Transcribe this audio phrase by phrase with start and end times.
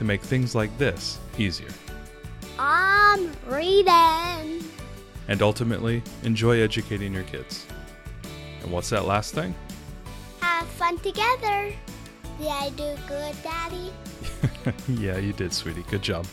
[0.00, 1.68] to make things like this easier.
[2.58, 4.64] I'm reading.
[5.28, 7.66] And ultimately, enjoy educating your kids.
[8.62, 9.54] And what's that last thing?
[10.40, 11.74] Have fun together.
[12.38, 13.92] Did I do good, Daddy?
[14.88, 15.84] yeah, you did, sweetie.
[15.90, 16.26] Good job.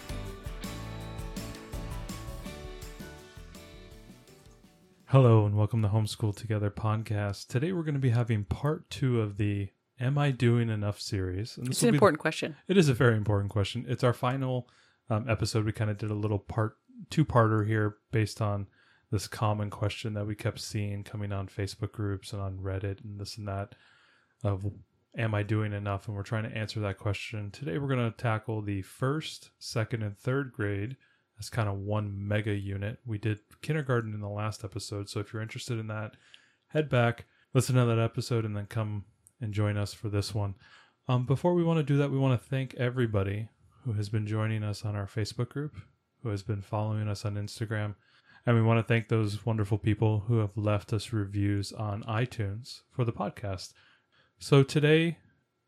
[5.08, 7.48] Hello, and welcome to Homeschool Together podcast.
[7.48, 9.68] Today, we're going to be having part two of the
[10.00, 11.58] "Am I Doing Enough?" series.
[11.58, 12.56] And It's an important question.
[12.68, 13.86] It is a very important question.
[13.88, 14.68] It's our final
[15.10, 15.66] um, episode.
[15.66, 16.78] We kind of did a little part
[17.10, 18.68] two-parter here based on
[19.12, 23.20] this common question that we kept seeing coming on Facebook groups and on Reddit and
[23.20, 23.76] this and that
[24.44, 24.66] of
[25.18, 26.08] am I doing enough?
[26.08, 27.52] And we're trying to answer that question.
[27.52, 30.96] Today we're going to tackle the first, second, and third grade
[31.40, 33.00] as kind of one mega unit.
[33.06, 36.16] We did kindergarten in the last episode, so if you're interested in that,
[36.68, 39.06] head back, listen to that episode, and then come
[39.42, 40.56] and join us for this one.
[41.08, 43.50] Um, before we want to do that, we want to thank everybody
[43.86, 45.76] who has been joining us on our Facebook group,
[46.22, 47.96] who has been following us on Instagram,
[48.46, 52.82] and we want to thank those wonderful people who have left us reviews on iTunes
[52.92, 53.74] for the podcast.
[54.40, 55.18] So today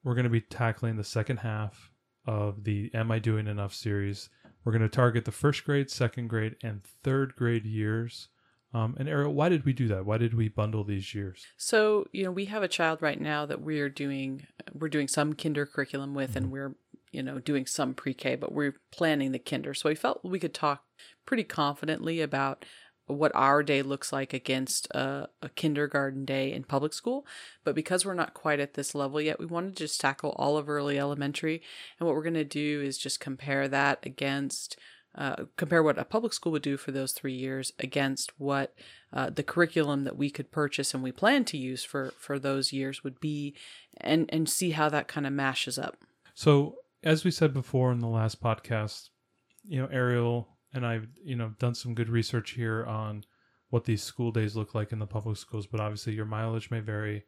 [0.04, 1.92] we're going to be tackling the second half
[2.26, 4.30] of the Am I Doing Enough series.
[4.64, 8.30] We're going to target the first grade, second grade, and third grade years.
[8.74, 10.06] Um, and Ariel, why did we do that?
[10.06, 11.46] Why did we bundle these years?
[11.58, 15.34] So, you know, we have a child right now that we're doing we're doing some
[15.34, 16.76] kinder curriculum with and we're,
[17.12, 19.74] you know, doing some pre-K, but we're planning the kinder.
[19.74, 20.84] So we felt we could talk
[21.26, 22.64] pretty confidently about
[23.08, 27.26] what our day looks like against a, a kindergarten day in public school.
[27.64, 30.58] But because we're not quite at this level yet, we wanted to just tackle all
[30.58, 31.64] of early elementary.
[32.00, 34.78] And what we're going to do is just compare that against
[35.16, 38.76] uh, compare what a public school would do for those three years against what
[39.12, 42.72] uh, the curriculum that we could purchase and we plan to use for for those
[42.72, 43.56] years would be,
[43.98, 45.98] and and see how that kind of mashes up.
[46.36, 49.10] So, as we said before in the last podcast,
[49.64, 53.24] you know, Ariel and I've, you know, done some good research here on
[53.70, 56.80] what these school days look like in the public schools, but obviously your mileage may
[56.80, 57.24] vary.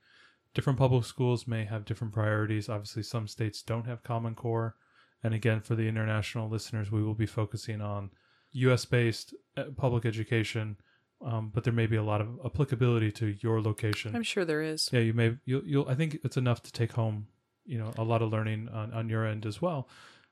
[0.53, 2.67] Different public schools may have different priorities.
[2.67, 4.75] Obviously, some states don't have Common Core.
[5.23, 8.09] And again, for the international listeners, we will be focusing on
[8.53, 10.77] US based uh, public education,
[11.23, 14.15] um, but there may be a lot of applicability to your location.
[14.15, 14.89] I'm sure there is.
[14.91, 17.27] yeah you may you'll, you'll i think it's enough to take home
[17.65, 19.87] you know a lot of learning on, on your end as well.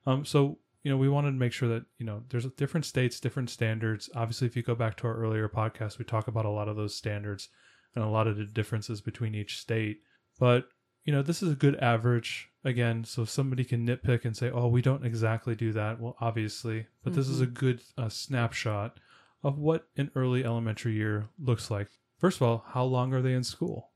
[0.05, 3.19] Um so you know we wanted to make sure that you know there's different states
[3.19, 4.09] different standards.
[4.16, 6.75] Obviously if you go back to our earlier podcast we talk about a lot of
[6.75, 7.50] those standards
[7.95, 10.01] and a lot of the differences between each state.
[10.39, 10.67] But
[11.06, 14.67] you know this is a good average again so somebody can nitpick and say oh
[14.67, 18.99] we don't exactly do that well obviously but this is a good uh, snapshot
[19.43, 21.87] of what an early elementary year looks like
[22.17, 23.89] first of all how long are they in school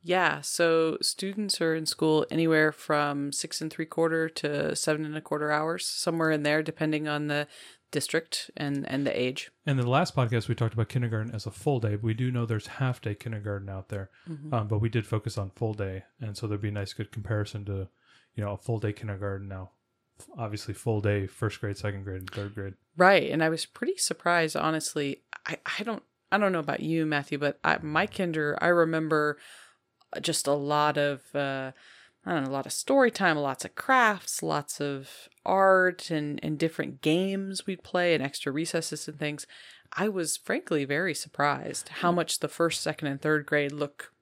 [0.00, 5.16] Yeah, so students are in school anywhere from six and three quarter to seven and
[5.16, 7.46] a quarter hours, somewhere in there, depending on the
[7.90, 9.50] district and and the age.
[9.66, 11.96] And in the last podcast, we talked about kindergarten as a full day.
[11.96, 14.10] We do know there's half day kindergarten out there,
[14.52, 17.10] um, but we did focus on full day, and so there'd be a nice good
[17.10, 17.88] comparison to,
[18.38, 19.72] you know, a full day kindergarten now.
[20.38, 22.74] Obviously, full day first grade, second grade, and third grade.
[22.96, 25.22] Right, and I was pretty surprised, honestly.
[25.44, 29.38] I, I don't I don't know about you, Matthew, but I, my kinder, I remember
[30.20, 31.72] just a lot of uh,
[32.24, 36.38] I don't know, a lot of story time, lots of crafts, lots of art, and
[36.40, 39.48] and different games we'd play, and extra recesses and things.
[39.94, 44.12] I was frankly very surprised how much the first, second, and third grade look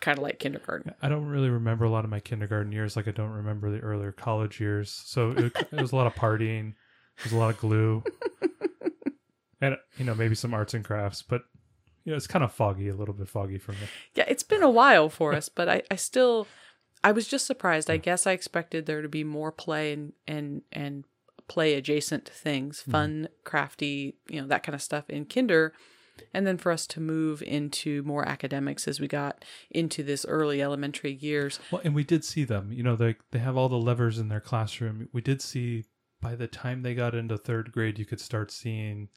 [0.00, 0.94] kind of like kindergarten.
[1.02, 3.78] I don't really remember a lot of my kindergarten years, like I don't remember the
[3.78, 4.90] earlier college years.
[4.90, 6.74] So it, it was a lot of partying,
[7.18, 8.02] it was a lot of glue,
[9.60, 11.42] and you know maybe some arts and crafts, but
[12.04, 13.78] you know it's kind of foggy, a little bit foggy for me.
[14.14, 16.46] Yeah, it's been a while for us, but I, I still
[17.02, 17.90] I was just surprised.
[17.90, 21.04] I guess I expected there to be more play and and and
[21.48, 22.90] play adjacent things, mm-hmm.
[22.90, 25.72] fun, crafty, you know, that kind of stuff in kinder.
[26.34, 30.62] And then for us to move into more academics as we got into this early
[30.62, 31.58] elementary years.
[31.70, 32.72] Well, and we did see them.
[32.72, 35.08] You know, they they have all the levers in their classroom.
[35.12, 35.84] We did see
[36.20, 39.08] by the time they got into third grade, you could start seeing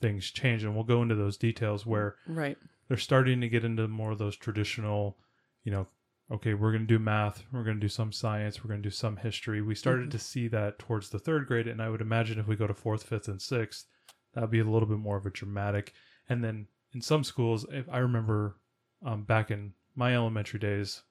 [0.00, 2.58] things change, and we'll go into those details where Right.
[2.88, 5.16] they're starting to get into more of those traditional,
[5.62, 5.86] you know,
[6.30, 8.86] okay, we're going to do math, we're going to do some science, we're going to
[8.88, 9.62] do some history.
[9.62, 10.12] We started Mhm.
[10.12, 12.74] to see that towards the third grade, and I would imagine if we go to
[12.74, 13.86] fourth, fifth, and sixth,
[14.34, 15.92] that'd be a little bit more of a dramatic.
[16.28, 18.56] And then in some schools, if I remember
[19.04, 21.02] um, back in my elementary days,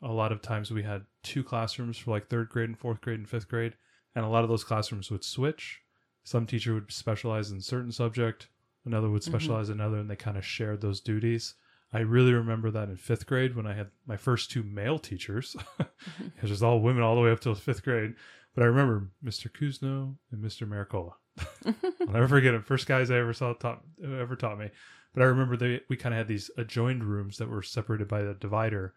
[0.00, 3.18] a lot of times we had two classrooms for like third grade and fourth grade
[3.18, 3.74] and fifth grade,
[4.14, 5.80] and a lot of those classrooms would switch.
[6.24, 8.48] Some teacher would specialize in a certain subject,
[8.84, 9.26] another would Mhm.
[9.26, 11.54] specialize in another, and they kind of shared those duties.
[11.92, 15.54] I really remember that in fifth grade when I had my first two male teachers,
[15.78, 18.14] because there's all women all the way up till fifth grade.
[18.54, 19.50] But I remember Mr.
[19.50, 20.68] Kuzno and Mr.
[20.68, 21.14] Maricola.
[22.00, 22.64] I'll never forget it.
[22.64, 24.70] First guys I ever saw taught ever taught me.
[25.14, 28.22] But I remember they we kind of had these adjoined rooms that were separated by
[28.22, 28.94] the divider.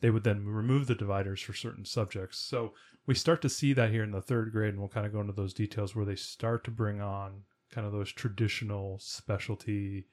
[0.00, 2.38] They would then remove the dividers for certain subjects.
[2.38, 2.74] So
[3.06, 5.20] we start to see that here in the third grade, and we'll kind of go
[5.20, 10.06] into those details where they start to bring on kind of those traditional specialty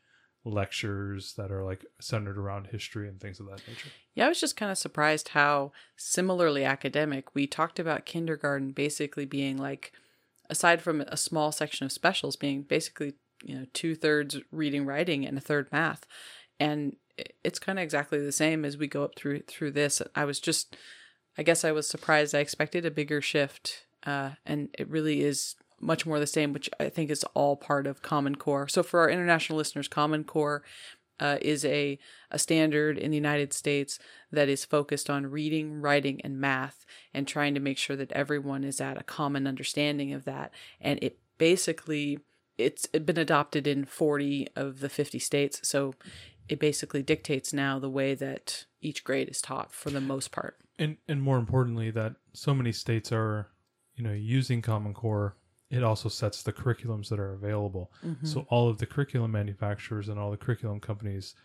[0.45, 3.89] lectures that are like centered around history and things of that nature.
[4.15, 9.25] Yeah, I was just kind of surprised how similarly academic we talked about kindergarten basically
[9.25, 9.91] being like,
[10.49, 13.13] aside from a small section of specials, being basically,
[13.43, 16.05] you know, two thirds reading, writing, and a third math.
[16.59, 16.95] And
[17.43, 20.01] it's kind of exactly the same as we go up through through this.
[20.15, 20.75] I was just,
[21.37, 22.33] I guess I was surprised.
[22.33, 26.69] I expected a bigger shift, uh, and it really is much more the same, which
[26.79, 28.67] I think is all part of Common Core.
[28.67, 30.63] So for our international listeners, Common Core
[31.19, 31.99] uh, is a,
[32.31, 33.99] a standard in the United States
[34.31, 38.63] that is focused on reading, writing, and math, and trying to make sure that everyone
[38.63, 40.53] is at a common understanding of that.
[40.79, 42.19] And it basically
[42.57, 45.95] it's been adopted in 40 of the 50 states, so
[46.49, 50.57] it basically dictates now the way that each grade is taught for the most part.
[50.77, 53.47] And and more importantly, that so many states are,
[53.95, 55.35] you know, using Common Core.
[55.69, 57.91] It also sets the curriculums that are available.
[58.23, 61.35] So all of the curriculum manufacturers and all the curriculum companies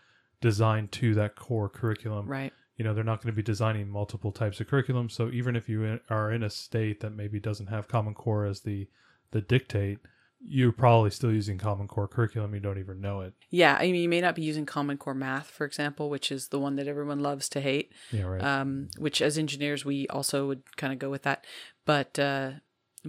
[0.41, 2.27] designed to that core curriculum.
[2.27, 2.51] Right.
[2.77, 5.09] You know, they're not going to be designing multiple types of curriculum.
[5.09, 8.61] So even if you are in a state that maybe doesn't have Common Core as
[8.61, 8.87] the
[9.31, 9.99] the dictate,
[10.39, 12.53] you're probably still using Common Core curriculum.
[12.53, 13.33] You don't even know it.
[13.49, 16.49] Yeah, I mean, you may not be using Common Core Math, for example, which is
[16.49, 17.91] the one that everyone loves to hate.
[18.11, 18.43] Yeah, right.
[18.43, 21.45] um, which as engineers we also would kind of go with that.
[21.85, 22.51] But uh,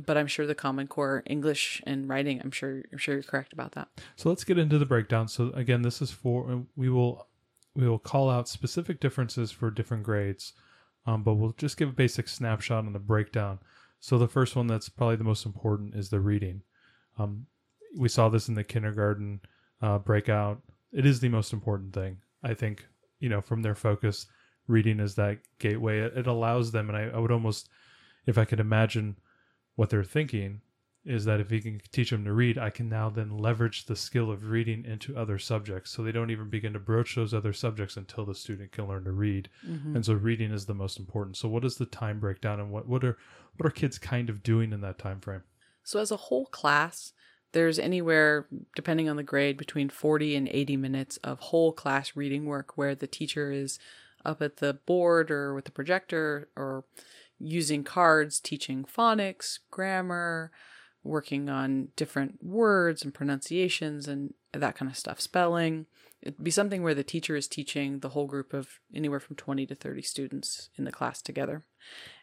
[0.05, 3.53] but I'm sure the Common Core English and writing, I'm sure I'm sure you're correct
[3.53, 3.89] about that.
[4.17, 5.29] So let's get into the breakdown.
[5.29, 7.27] So again, this is for we will
[7.75, 10.53] we will call out specific differences for different grades,
[11.07, 13.59] um, but we'll just give a basic snapshot on the breakdown.
[14.01, 16.63] So the first one that's probably the most important is the reading.
[17.19, 17.47] Um,
[17.97, 19.41] we saw this in the kindergarten
[19.81, 20.63] uh, breakout.
[20.93, 22.19] It is the most important thing.
[22.43, 22.87] I think
[23.21, 24.27] you know from their focus,
[24.69, 26.01] reading is that gateway.
[26.01, 27.69] It, it allows them, and I, I would almost,
[28.27, 29.17] if I could imagine
[29.77, 30.61] what they're thinking,
[31.07, 33.95] is that if we can teach them to read, I can now then leverage the
[33.95, 35.93] skill of reading into other subjects.
[35.93, 39.05] So they don't even begin to broach those other subjects until the student can learn
[39.05, 39.49] to read.
[39.65, 39.95] Mm-hmm.
[39.95, 41.37] And so reading is the most important.
[41.37, 43.17] So what is the time breakdown and what, what are
[43.57, 45.45] what are kids kind of doing in that time frame?
[45.85, 47.13] So as a whole class,
[47.53, 52.47] there's anywhere depending on the grade between 40 and 80 minutes of whole class reading
[52.47, 53.79] work where the teacher is
[54.25, 56.85] up at the board or with the projector or
[57.39, 60.51] using cards teaching phonics, grammar,
[61.03, 65.87] working on different words and pronunciations and that kind of stuff, spelling.
[66.23, 69.67] It'd be something where the teacher is teaching the whole group of anywhere from 20
[69.67, 71.65] to 30 students in the class together.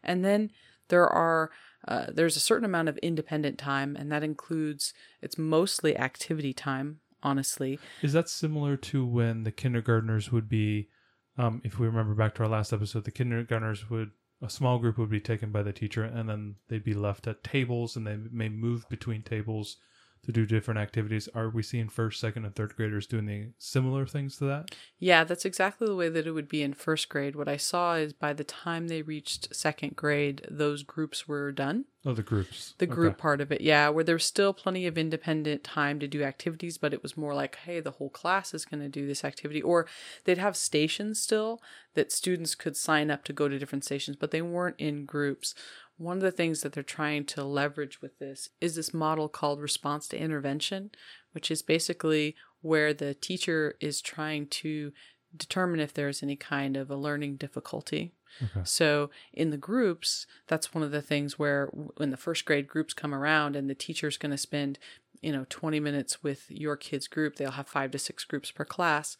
[0.04, 0.52] And then
[0.90, 1.52] there are
[1.88, 7.00] uh, there's a certain amount of independent time, and that includes it's mostly activity time.
[7.26, 10.90] Honestly, Is that similar to when the kindergartners would be,
[11.38, 14.12] um, if we remember back to our last episode, the kindergartners would
[14.44, 17.44] a small group would be taken by the teacher, and then they'd be left at
[17.44, 19.78] tables, and they may move between tables
[20.26, 21.28] to do different activities.
[21.36, 24.72] Are we seeing first, second, and third graders doing the similar things to that?
[25.00, 27.36] yeah, that's exactly the way that it would be in first grade.
[27.36, 31.86] What I saw is by the time they reached second grade, those groups were done.
[32.06, 32.74] Oh, the groups.
[32.80, 32.94] The Okay.
[32.94, 36.22] group part of it, yeah, where there was still plenty of independent time to do
[36.24, 39.24] activities, but it was more like, hey, the whole class is going to do this
[39.24, 39.62] activity.
[39.62, 39.88] Or
[40.26, 41.62] they'd have stations still
[41.96, 45.54] that students could sign up to go to different stations, but they weren't in groups.
[45.98, 49.62] One of the things that they're trying to leverage with this is this model called
[49.62, 50.92] response to intervention,
[51.32, 54.92] which is basically where the teacher is trying to
[55.36, 58.14] determine if there's any kind of a learning difficulty.
[58.42, 58.62] Okay.
[58.64, 62.94] So in the groups, that's one of the things where when the first grade groups
[62.94, 64.80] come around and the teacher's going to spend,
[65.22, 68.66] you know, 20 minutes with your kid's group, they'll have 5 to 6 groups per
[68.66, 69.18] class.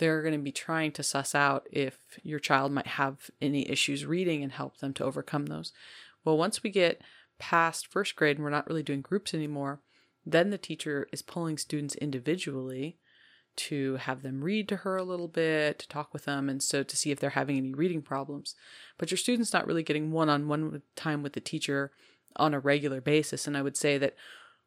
[0.00, 4.06] They're going to be trying to suss out if your child might have any issues
[4.06, 5.74] reading and help them to overcome those.
[6.24, 7.02] Well, once we get
[7.38, 9.82] past first grade and we're not really doing groups anymore,
[10.24, 12.96] then the teacher is pulling students individually
[13.56, 16.82] to have them read to her a little bit, to talk with them, and so
[16.82, 18.54] to see if they're having any reading problems.
[18.96, 21.92] But your student's not really getting one on one time with the teacher
[22.36, 23.46] on a regular basis.
[23.46, 24.14] And I would say that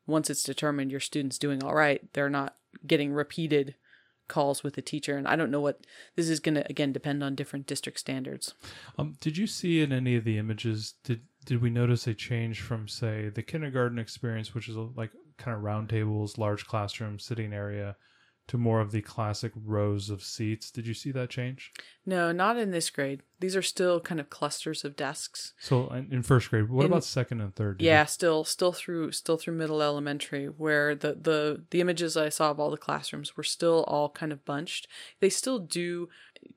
[0.06, 3.74] once it's determined your student's doing all right, they're not getting repeated
[4.27, 5.18] calls with the teacher.
[5.18, 8.53] And I don't know what this is going to, again, depend on different district standards.
[8.98, 12.62] Um, did you see in any of the images, did, did we notice a change
[12.62, 17.53] from, say, the kindergarten experience, which is like kind of round tables, large classroom, sitting
[17.53, 17.96] area,
[18.48, 20.70] to more of the classic rows of seats.
[20.70, 21.72] Did you see that change?
[22.06, 23.22] No, not in this grade.
[23.40, 25.54] These are still kind of clusters of desks.
[25.60, 27.82] So in in first grade, what In- about second and third?
[27.82, 32.52] Yeah, still still through still through middle elementary where the the the images I saw
[32.52, 34.88] of all the classrooms were still all kind of bunched.
[35.20, 36.10] They still do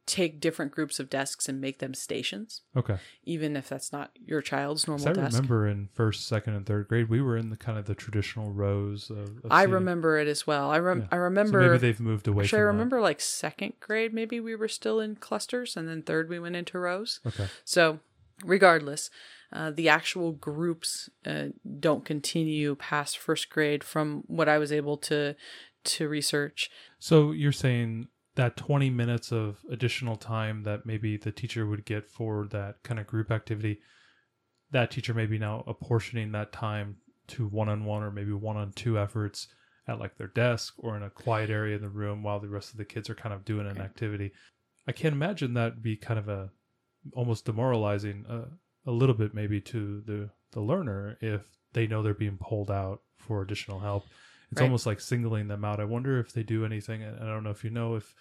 [0.05, 2.97] take different groups of desks and make them stations, Okay.
[3.25, 5.35] even if that's not your child's normal I desk.
[5.37, 8.53] remember in first, second, and third grade, we were in the kind of the traditional
[8.53, 9.19] rows of.
[9.19, 9.75] of I seating.
[9.75, 10.71] remember it as well.
[10.71, 11.07] I rem- Yeah.
[11.13, 12.73] I So remember maybe they've moved away Actually, from I that.
[12.73, 16.57] remember like second grade, maybe we were still in clusters, and then third we went
[16.67, 17.21] into rows.
[17.27, 17.47] Okay.
[17.65, 18.01] So,
[18.45, 19.11] regardless,
[19.53, 21.47] uh, the actual groups uh,
[21.79, 25.37] don't continue past first grade, from what I was able to
[25.85, 26.69] to research.
[26.99, 32.11] So you're saying that 20 minutes of additional time that maybe the teacher would get
[32.11, 33.79] for that kind of group activity,
[34.73, 36.97] that teacher may be now apportioning that time
[37.29, 39.47] to one-on-one or maybe one-on-two efforts
[39.89, 42.73] at like their desk or in a quiet area in the room while the rest
[42.73, 44.33] of the kids are kind of doing an activity.
[44.89, 46.51] I can't imagine that'd be kind of a
[47.15, 48.47] almost demoralizing uh,
[48.87, 53.03] a little bit maybe to the the learner if they know they're being pulled out
[53.19, 54.07] for additional help.
[54.51, 54.67] It's Right.
[54.67, 55.81] almost like singling them out.
[55.81, 57.03] I wonder if they do anything.
[57.03, 58.15] and I don't know if you know if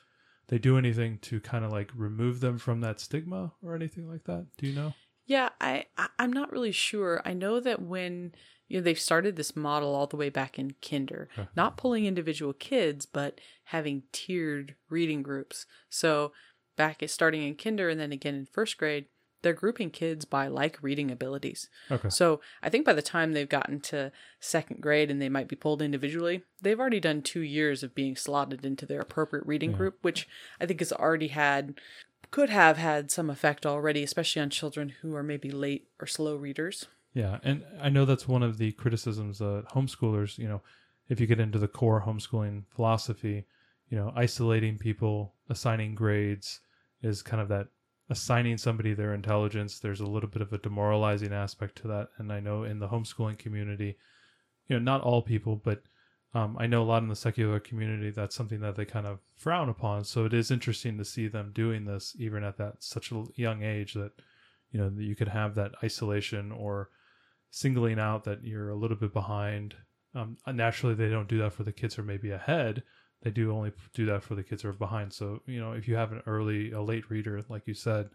[0.48, 4.24] they do anything to kind of like remove them from that stigma or anything like
[4.25, 4.48] that.
[4.58, 4.94] Do you know?
[5.27, 7.22] Yeah, I, I I'm not really sure.
[7.25, 8.34] I know that when
[8.68, 12.54] you know they've started this model all the way back in kinder, not pulling individual
[12.54, 15.65] kids, but having tiered reading groups.
[15.89, 16.32] So
[16.75, 19.05] back at starting in kinder and then again in first grade,
[19.41, 21.70] they're grouping kids by like reading abilities.
[21.91, 22.10] Okay.
[22.10, 25.55] So I think by the time they've gotten to second grade and they might be
[25.55, 29.77] pulled individually, they've already done two years of being slotted into their appropriate reading Yeah.
[29.77, 30.27] group, which
[30.60, 31.79] I think has already had,
[32.32, 36.36] could have had some effect already, especially on children who are maybe late or slow
[36.36, 36.88] readers.
[37.13, 40.62] Yeah, and I know that's one of the criticisms that homeschoolers, you know,
[41.08, 43.46] if you get into the core homeschooling philosophy,
[43.89, 46.60] you know, isolating people, assigning grades
[47.01, 47.68] is kind of that
[48.10, 49.80] assigning somebody their intelligence.
[49.80, 52.10] There's a little bit of a demoralizing aspect to that.
[52.18, 53.98] And I know in the homeschooling community,
[54.68, 55.84] you know, not all people, but
[56.34, 59.20] um, I know a lot in the secular community that's something that they kind of
[59.36, 60.04] frown upon.
[60.04, 63.63] So it is interesting to see them doing this even at that such a young
[63.63, 64.12] age that
[64.72, 66.89] you know that you could have that isolation or
[67.51, 69.75] singling out that you're a little bit behind.
[70.13, 72.84] Um, naturally, they don't do that for the kids who are maybe ahead.
[73.25, 75.12] They do only do that for the kids who are behind.
[75.12, 78.10] So you know, if you have an early, a late reader, like you said,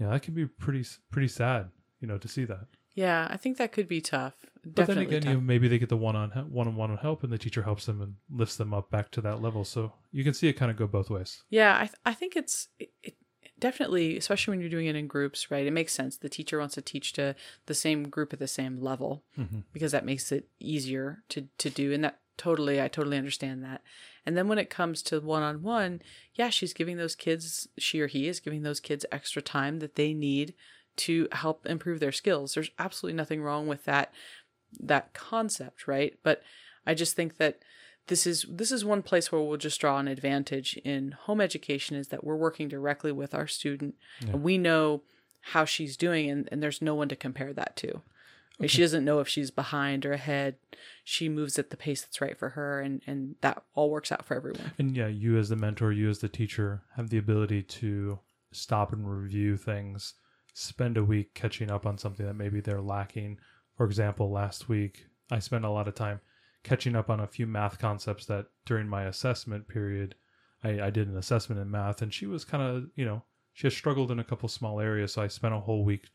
[0.00, 1.70] yeah, that can be pretty pretty sad.
[2.00, 2.66] You know, to see that.
[2.94, 4.34] Yeah, I think that could be tough.
[4.64, 5.30] But Definitely then again, tough.
[5.30, 7.62] you know, maybe they get the one on one on one help, and the teacher
[7.62, 9.64] helps them and lifts them up back to that level.
[9.64, 11.44] So you can see it kind of go both ways.
[11.48, 13.14] Yeah, I, th- I think it's it, it
[13.60, 15.64] definitely, especially when you're doing it in groups, right?
[15.66, 16.16] It makes sense.
[16.16, 19.62] The teacher wants to teach to the same group at the same level Mhm.
[19.72, 23.82] because that makes it easier to to do, and that totally, I totally understand that.
[24.26, 26.02] And then when it comes to one on one,
[26.34, 29.94] yeah, she's giving those kids, she or he is giving those kids extra time that
[29.96, 30.54] they need
[30.96, 32.54] to help improve their skills.
[32.54, 34.12] There's absolutely nothing wrong with that
[34.78, 36.16] that concept, right?
[36.22, 36.42] But
[36.86, 37.58] I just think that
[38.06, 41.96] this is this is one place where we'll just draw an advantage in home education
[41.96, 44.30] is that we're working directly with our student Yeah.
[44.32, 45.02] and we know
[45.42, 48.02] how she's doing and, and there's no one to compare that to.
[48.68, 50.56] She doesn't know if she's behind or ahead.
[51.04, 54.24] She moves at the pace that's right for her and, and that all works out
[54.24, 54.72] for everyone.
[54.78, 58.18] And yeah, you as the mentor, you as the teacher, have the ability to
[58.52, 60.14] stop and review things,
[60.52, 63.38] spend a week catching up on something that maybe they're lacking.
[63.76, 66.20] For example, last week, I spent a lot of time
[66.62, 70.14] catching up on a few math concepts that during my assessment period,
[70.62, 73.22] I, I did an assessment in math, and she was kind of, you know,
[73.54, 75.12] she has struggled in a couple small areas.
[75.14, 76.08] So I spent a whole week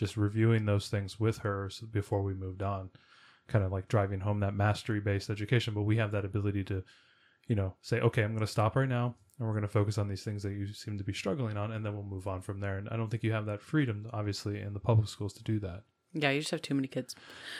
[0.00, 2.90] just reviewing those things with her before we moved on,
[3.46, 5.74] kind of like driving home that mastery based education.
[5.74, 6.82] But we have that ability to
[7.50, 9.98] you know, say, okay, I'm going to stop right now and we're going to focus
[9.98, 12.42] on these things that you seem to be struggling on, and then we'll move on
[12.42, 12.78] from there.
[12.78, 15.58] And I don't think you have that freedom, obviously, in the public schools to do
[15.60, 15.82] that.
[16.12, 17.16] Yeah, you just have too many kids.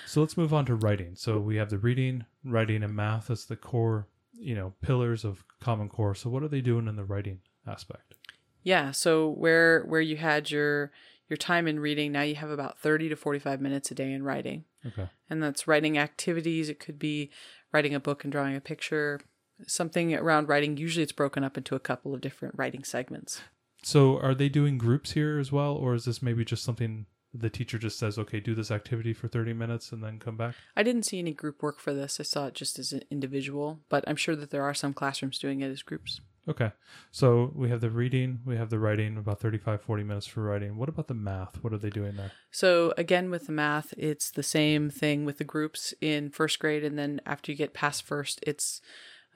[0.06, 1.16] So let's move on to writing.
[1.16, 5.44] So we have the reading, writing, and math as the core, you know, pillars of
[5.61, 6.14] Common Core.
[6.14, 8.14] So what are they doing in the writing aspect?
[8.62, 10.92] Yeah, so where where you had your
[11.30, 14.22] your time in reading, now you have about 30 to 45 minutes a day in
[14.22, 14.64] writing.
[14.84, 15.08] Okay.
[15.30, 16.68] And that's writing activities.
[16.68, 17.30] It could be
[17.72, 19.20] writing a book and drawing a picture.
[19.66, 20.76] something around writing.
[20.76, 23.40] Usually it's broken up into a couple of different writing segments.
[23.82, 27.49] So are they doing groups here as well, or is this maybe just something the
[27.49, 30.54] teacher just says, okay, do this activity for 30 minutes and then come back?
[30.76, 32.18] I didn't see any group work for this.
[32.20, 35.38] I saw it just as an individual, but I'm sure that there are some classrooms
[35.38, 36.20] doing it as groups.
[36.49, 36.73] Okay.
[37.11, 40.76] So we have the reading, we have the writing, about 35, 40 minutes for writing.
[40.76, 41.62] What about the math?
[41.62, 42.32] What are they doing there?
[42.50, 46.85] So again, with the math, it's the same thing with the groups in first grade,
[46.85, 48.80] and then after you get past first, it's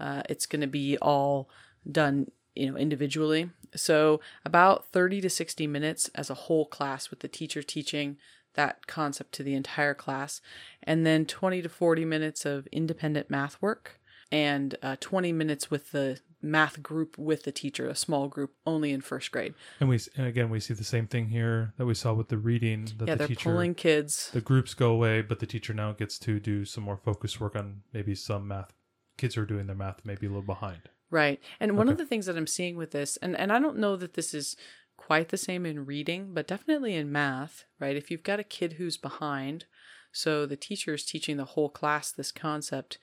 [0.01, 1.49] uh, it's going to be all
[1.91, 3.51] done, you know, individually.
[3.77, 8.17] So about thirty to sixty minutes as a whole class with the teacher teaching
[8.55, 10.41] that concept to the entire class,
[10.83, 14.01] and then twenty to forty minutes of independent math work,
[14.33, 18.93] and uh, twenty minutes with the math group with the teacher, a small group only
[18.93, 19.55] in first grade.
[19.81, 22.39] And we and again we see the same thing here that we saw with the
[22.39, 24.31] reading that yeah, the they're teacher pulling kids.
[24.33, 27.57] the groups go away, but the teacher now gets to do some more focused work
[27.57, 28.73] on maybe some math.
[29.17, 30.89] Kids who are doing their math maybe a little behind.
[31.11, 31.41] Right.
[31.61, 33.95] And one of the things that I'm seeing with this, and, and I don't know
[33.95, 34.57] that this is
[34.97, 37.95] quite the same in reading, but definitely in math, right?
[37.95, 39.67] If you've got a kid who's behind,
[40.11, 42.99] so the teacher is teaching the whole class this concept,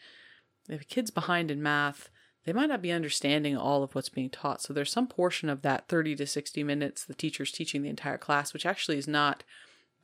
[0.68, 2.10] if a kid's behind in math,
[2.46, 4.62] they might not be understanding all of what's being taught.
[4.62, 8.18] So there's some portion of that 30 to 60 minutes the teacher's teaching the entire
[8.18, 9.44] class, which actually is not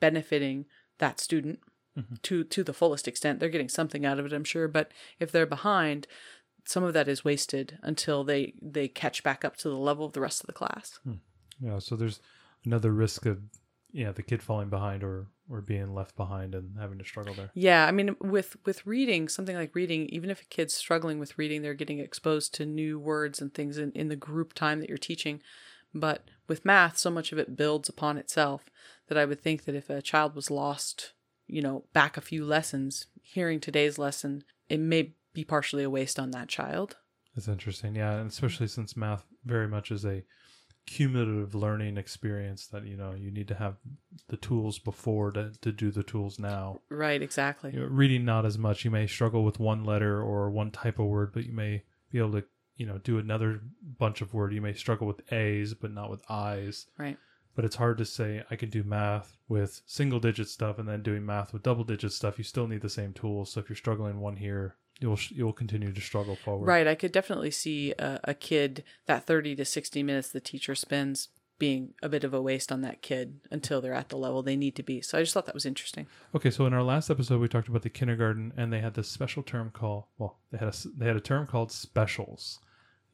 [0.00, 0.66] benefiting
[0.98, 1.60] that student
[1.98, 2.14] mm-hmm.
[2.22, 3.40] to to the fullest extent.
[3.40, 6.06] They're getting something out of it, I'm sure, but if they're behind,
[6.64, 10.12] some of that is wasted until they they catch back up to the level of
[10.12, 11.00] the rest of the class.
[11.04, 11.14] Hmm.
[11.60, 12.20] Yeah, so there's
[12.64, 13.40] another risk of
[13.92, 17.50] yeah, the kid falling behind or or being left behind and having to struggle there.
[17.54, 21.38] Yeah, I mean with with reading, something like reading, even if a kid's struggling with
[21.38, 24.88] reading, they're getting exposed to new words and things in, in the group time that
[24.88, 25.42] you're teaching.
[25.94, 28.66] But with math, so much of it builds upon itself
[29.08, 31.12] that I would think that if a child was lost,
[31.46, 36.18] you know, back a few lessons, hearing today's lesson, it may be partially a waste
[36.18, 36.96] on that child.
[37.34, 37.96] That's interesting.
[37.96, 40.24] Yeah, and especially since math very much is a
[40.88, 43.76] cumulative learning experience that you know you need to have
[44.28, 46.80] the tools before to, to do the tools now.
[46.88, 47.72] Right, exactly.
[47.74, 48.84] you know, reading not as much.
[48.86, 52.18] You may struggle with one letter or one type of word but you may be
[52.18, 52.44] able to
[52.76, 53.60] you know do another
[53.98, 54.54] bunch of word.
[54.54, 56.86] You may struggle with a's but not with i's.
[56.96, 57.18] Right.
[57.54, 61.02] but it's hard to say i can do math with single digit stuff and then
[61.02, 62.38] doing math with double digit stuff.
[62.38, 63.52] You still need the same tools.
[63.52, 66.86] So if you're struggling one here you'll you'll continue to struggle forward Right.
[66.86, 71.28] I could definitely see a, a kid that 30 to 60 minutes the teacher spends
[71.58, 74.56] being a bit of a waste on that kid until they're at the level they
[74.56, 75.00] need to be.
[75.00, 76.06] So I just thought that was interesting.
[76.34, 79.08] Okay, so in our last episode, we talked about the kindergarten, and they had this
[79.08, 82.60] special term called well, they had a they had a term called specials,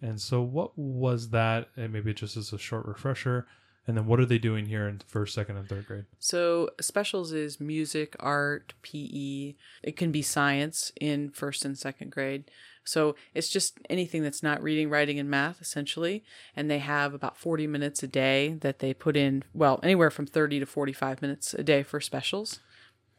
[0.02, 1.68] and so what was that?
[1.76, 3.46] And maybe just as a short refresher,
[3.86, 6.04] and then what are they doing here in first, second, and third grade?
[6.18, 9.54] So specials is music, art, PE.
[9.82, 12.50] It can be science in first and second grade.
[12.84, 16.24] So it's just anything that's not reading, writing, and math essentially.
[16.56, 20.26] And they have about 40 minutes a day that they put in, well, anywhere from
[20.26, 22.60] 30 to 45 minutes a day for specials.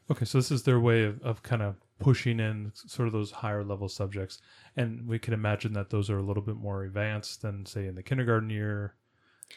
[0.10, 3.32] Okay, so this is their way of, of kind of pushing in sort of those
[3.32, 4.40] higher level subjects,
[4.76, 7.96] and we can imagine that those are a little bit more advanced than say in
[7.96, 8.94] the kindergarten year.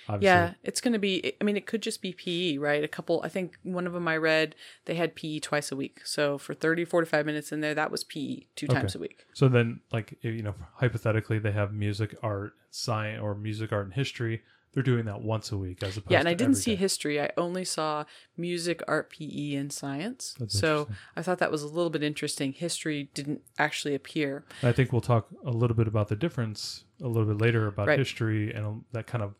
[0.08, 2.82] Obviously, Yeah, it's going to be, I mean, it could just be PE, right?
[2.84, 4.54] A couple, I think one of them I read,
[4.86, 6.00] they had PE twice a week.
[6.04, 9.26] So for 30, 45 minutes in there, that was PE two times a week.
[9.34, 13.94] So then, like you know, hypothetically, they have music, art, science, or music, art, and
[13.94, 14.42] history.
[14.74, 16.08] They're doing that once a week, as opposed.
[16.08, 16.12] To.
[16.12, 16.76] Yeah, and I didn't see day.
[16.76, 17.20] history.
[17.20, 18.04] I only saw
[18.36, 20.34] music, art, PE, and science.
[20.38, 20.88] That's so.
[21.16, 22.52] I thought that was a little bit interesting.
[22.52, 24.44] History didn't actually appear.
[24.62, 27.88] I think we'll talk a little bit about the difference a little bit later about
[27.88, 27.98] Right.
[27.98, 29.34] history and that kind of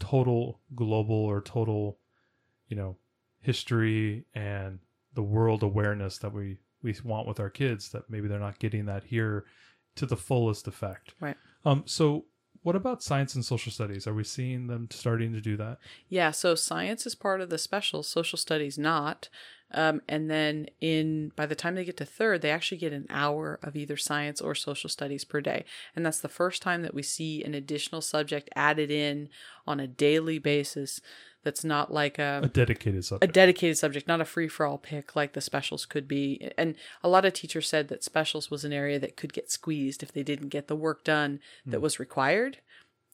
[0.00, 1.98] total global or total,
[2.68, 2.96] you know,
[3.40, 4.78] history and
[5.14, 8.86] the world awareness that we we want with our kids that maybe they're not getting
[8.86, 9.46] that here
[9.96, 11.14] to the fullest effect.
[11.20, 11.36] Right.
[11.64, 11.82] Um.
[11.86, 12.26] So,
[12.62, 14.06] what about science and social studies?
[14.06, 15.78] Are we seeing them starting to do that?
[16.08, 19.28] Yeah, so science is part of the special, social studies not.
[19.72, 23.06] Um, and then in by the time they get to third, they actually get an
[23.10, 25.64] hour of either science or social studies per day.
[25.94, 29.28] And that's the first time that we see an additional subject added in
[29.66, 31.00] on a daily basis
[31.42, 33.30] that's not like A a dedicated subject.
[33.30, 36.50] a dedicated subject, not a free for all pick like the specials could be.
[36.58, 36.74] And
[37.04, 40.12] a lot of teachers said that specials was an area that could get squeezed if
[40.12, 42.58] they didn't get the work done that was required.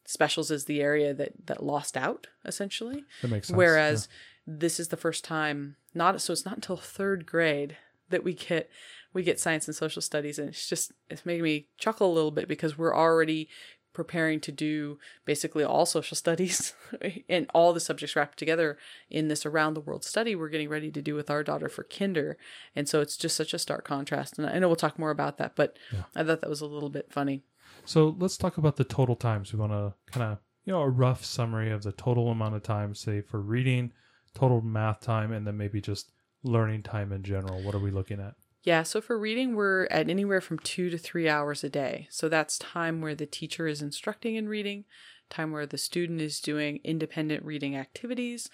[0.06, 3.04] Specials is the area that that lost out essentially.
[3.20, 3.56] that makes sense.
[3.56, 4.08] Whereas
[4.46, 7.76] this is the first time not so it's not until third grade
[8.10, 8.68] that we get
[9.12, 12.30] we get science and social studies and it's just it's making me chuckle a little
[12.30, 13.48] bit because we're already
[13.92, 16.74] preparing to do basically all social studies
[17.28, 18.78] and all the subjects wrapped together
[19.10, 21.84] in this around the world study we're getting ready to do with our daughter for
[21.84, 22.38] kinder.
[22.74, 25.36] And so it's just such a stark contrast and i know we'll talk more about
[25.38, 25.76] that but
[26.16, 27.42] i thought that was a little bit funny.
[27.84, 29.52] So let's talk about the total times.
[29.52, 32.62] We want to kind of, you know, a rough summary of the total amount of
[32.62, 33.92] time, say for reading,
[34.34, 36.10] total math time, and then maybe just
[36.42, 37.62] learning time in general.
[37.62, 38.34] What are we looking at?
[38.62, 42.06] Yeah, so for reading, we're at anywhere from two to three hours a day.
[42.10, 44.84] So that's time where the teacher is instructing in reading,
[45.30, 48.48] time where the student is doing independent reading activities,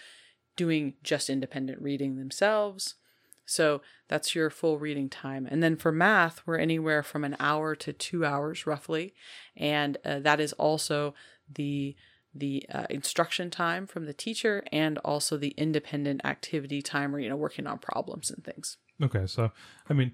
[0.56, 2.94] doing just independent reading themselves.
[3.44, 5.46] So that's your full reading time.
[5.50, 9.14] And then for math, we're anywhere from an hour to two hours roughly.
[9.56, 11.14] And uh, that is also
[11.54, 11.96] the
[12.38, 17.28] the uh, instruction time from the teacher and also the independent activity time where you
[17.28, 19.52] know working on problems and things Okay, so
[19.88, 20.12] I mean,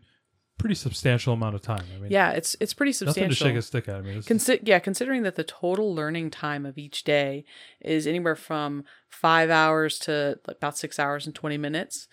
[0.58, 1.84] pretty substantial amount of time.
[1.94, 3.96] I mean, yeah it's it's pretty nothing substantial to shake a stick at.
[3.96, 7.44] I mean, Consi- yeah, considering that the total learning time of each day
[7.80, 12.08] is anywhere from five hours to like about six hours and 20 minutes,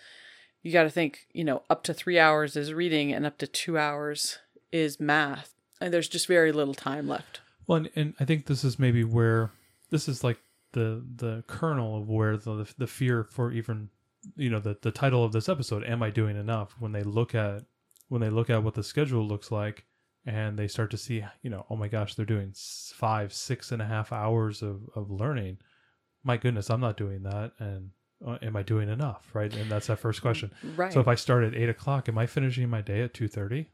[0.62, 3.46] you got to think, you know, up to three hours is reading and up to
[3.46, 4.38] two hours
[4.70, 5.54] is math.
[5.80, 7.40] And there's just very little time left.
[7.66, 9.50] well, and, and I think this is maybe where
[9.92, 10.38] this is like
[10.72, 13.90] the the kernel of where the the fear for even
[14.34, 17.34] you know the the title of this episode, "Am I doing enough?" When they look
[17.34, 17.62] at
[18.08, 19.84] when they look at what the schedule looks like
[20.26, 22.52] and they start to see, you know, oh my gosh, they're doing
[22.94, 25.58] five, six and a half hours of, of learning.
[26.22, 27.52] My goodness, I'm not doing that.
[27.58, 27.90] And
[28.24, 29.30] uh, am I doing enough?
[29.32, 29.54] Right.
[29.54, 30.52] And that's that first question.
[30.76, 30.92] Right.
[30.92, 33.68] So if I start at eight o'clock, am I finishing my day at two thirty?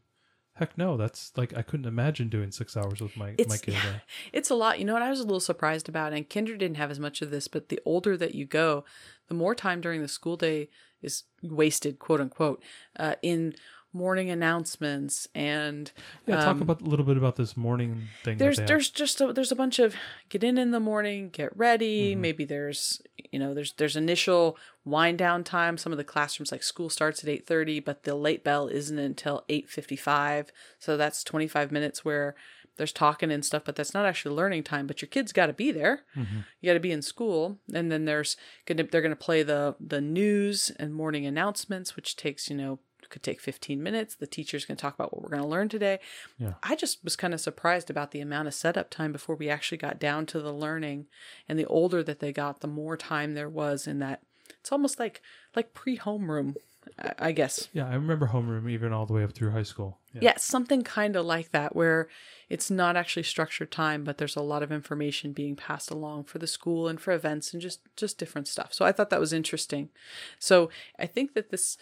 [0.58, 3.74] Heck no, that's like I couldn't imagine doing six hours with my my It's- kid.
[3.74, 4.02] a day.
[4.32, 4.78] It's a lot.
[4.78, 7.22] You know what I was a little surprised about, and Kinder didn't have as much
[7.22, 8.84] of this, but the older that you go,
[9.28, 10.68] the more time during the school day
[11.00, 12.62] is wasted, quote unquote,
[12.98, 13.54] uh, in
[13.92, 15.90] morning announcements and
[16.26, 18.36] Yeah, talk um, about a little bit about this morning thing.
[18.38, 18.66] there's have.
[18.68, 19.94] there's just a, there's a bunch of
[20.28, 22.20] get in in the morning get ready Mm-hmm.
[22.20, 23.00] maybe there's
[23.32, 27.24] you know there's there's initial wind down time some of the classrooms like school starts
[27.24, 30.48] at 8.30 but the late bell isn't until 8.55
[30.78, 32.34] so that's 25 minutes where
[32.76, 35.52] there's talking and stuff but that's not actually learning time but your kids got to
[35.52, 36.40] be there Mm-hmm.
[36.60, 40.00] you got to be in school and then there's gonna they're gonna play the the
[40.00, 44.76] news and morning announcements which takes you know could take 15 minutes the teacher's gonna
[44.76, 45.98] talk about what we're gonna learn today
[46.38, 46.54] Yeah.
[46.62, 49.78] i just was kind of surprised about the amount of setup time before we actually
[49.78, 51.06] got down to the learning
[51.48, 54.22] and the older that they got the more time there was in that
[54.60, 55.20] it's almost like
[55.56, 56.54] like pre-homeroom
[56.98, 59.98] I- i guess Yeah, I remember homeroom even all the way up through high school.
[60.20, 62.08] yeah, something kind of like that, where
[62.48, 66.38] it's not actually structured time, but there's a lot of information being passed along for
[66.38, 68.72] the school and for events and just just different stuff.
[68.72, 69.90] So I thought that was interesting.
[70.38, 71.76] So I think that this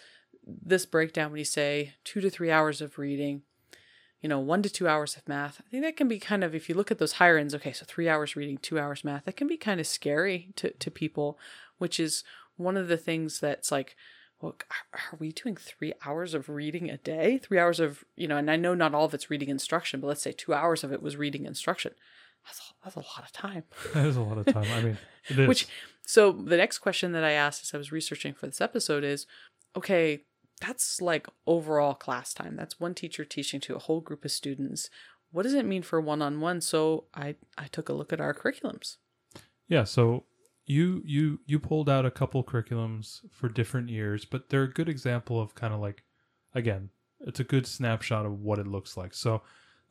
[0.47, 3.41] this breakdown, when you say two to three hours of reading,
[4.21, 6.55] you know, one to two hours of math, I think that can be kind of
[6.55, 7.53] if you look at those higher ends.
[7.53, 10.71] Okay, so three hours reading, two hours math, that can be kind of scary to
[10.71, 11.37] to people,
[11.77, 12.23] which is
[12.55, 13.95] one of the things that's like
[14.41, 14.55] well,
[14.93, 17.37] are- we doing three hours of reading a day?
[17.39, 20.07] Three hours of, you know, and I know not all of it's reading instruction, but
[20.07, 21.93] let's say two hours of it was reading instruction.
[22.45, 23.63] That's a, that's a lot of time.
[23.93, 24.67] That is a lot of time.
[24.71, 24.81] I
[25.35, 25.47] mean.
[25.47, 25.67] Which,
[26.05, 29.25] so the next question that I asked as I was researching for this episode is
[29.75, 30.23] okay,
[30.61, 32.55] that's like overall class time.
[32.55, 34.89] That's one teacher teaching to a whole group of students.
[35.31, 36.61] What does it mean for one on one?
[36.61, 38.97] So I, I took a look at our curriculums.
[39.67, 40.23] Yeah, so
[40.65, 44.89] you you you pulled out a couple curriculums for different years, but they're a good
[44.89, 46.03] example of kind of like
[46.53, 46.89] again,
[47.21, 49.13] it's a good snapshot of what it looks like.
[49.13, 49.41] So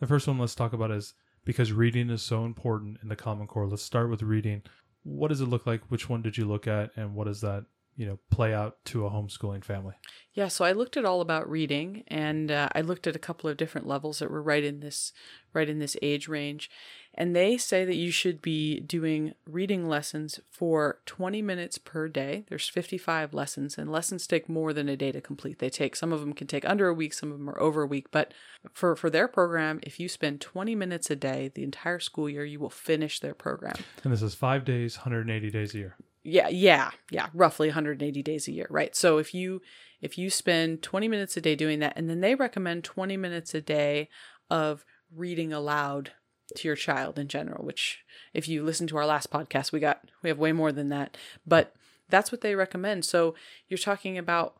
[0.00, 3.46] the first one let's talk about is because reading is so important in the Common
[3.46, 3.68] Core.
[3.68, 4.62] Let's start with reading.
[5.04, 5.82] What does it look like?
[5.88, 7.64] Which one did you look at and what does that,
[7.96, 9.94] you know, play out to a homeschooling family?
[10.34, 13.48] Yeah, so I looked at all about reading, and uh, I looked at a couple
[13.48, 15.14] of different levels that were right in this,
[15.54, 16.70] right in this age range,
[17.14, 22.44] and they say that you should be doing reading lessons for 20 minutes per day.
[22.50, 25.58] There's 55 lessons, and lessons take more than a day to complete.
[25.58, 27.82] They take some of them can take under a week, some of them are over
[27.82, 28.34] a week, but
[28.74, 32.44] for for their program, if you spend 20 minutes a day the entire school year,
[32.44, 33.76] you will finish their program.
[34.04, 35.96] And this is 5 days, 180 days a year.
[36.26, 38.94] Yeah, yeah, yeah, roughly 180 days a year, right?
[38.96, 39.62] So if you
[40.00, 43.54] if you spend 20 minutes a day doing that and then they recommend 20 minutes
[43.54, 44.08] a day
[44.50, 44.84] of
[45.14, 46.12] reading aloud
[46.56, 48.00] to your child in general, which
[48.34, 51.16] if you listen to our last podcast, we got we have way more than that,
[51.46, 51.74] but
[52.08, 53.04] that's what they recommend.
[53.04, 53.34] So
[53.68, 54.56] you're talking about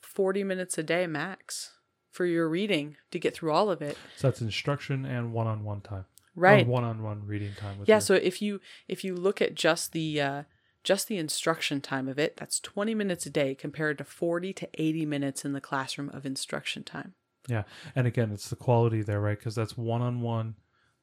[0.00, 1.70] 40 minutes a day max
[2.10, 3.96] for your reading to get through all of it.
[4.16, 6.04] So that's instruction and one-on-one time.
[6.34, 6.66] Right.
[6.66, 10.20] One-on-one reading time with yeah your- so if you if you look at just the
[10.20, 10.42] uh
[10.82, 14.68] just the instruction time of it that's 20 minutes a day compared to 40 to
[14.74, 17.14] 80 minutes in the classroom of instruction time
[17.48, 17.64] Yeah.
[17.94, 19.38] And again, it's the quality there, right?
[19.38, 20.56] Because that's one on one,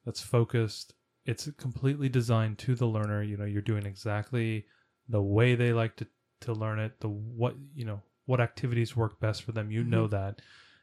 [0.04, 0.94] that's focused.
[1.26, 3.22] It's completely designed to the learner.
[3.22, 4.66] You know, you're doing exactly
[5.08, 6.06] the way they like to,
[6.42, 9.70] to learn it, the what, you know, what activities work best for them.
[9.70, 10.16] You know mm-hmm.
[10.16, 10.40] that,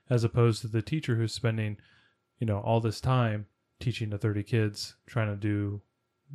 [0.10, 1.78] as opposed to the teacher who's spending,
[2.40, 3.48] you know, all this time
[3.80, 5.82] teaching to 30 kids, trying to do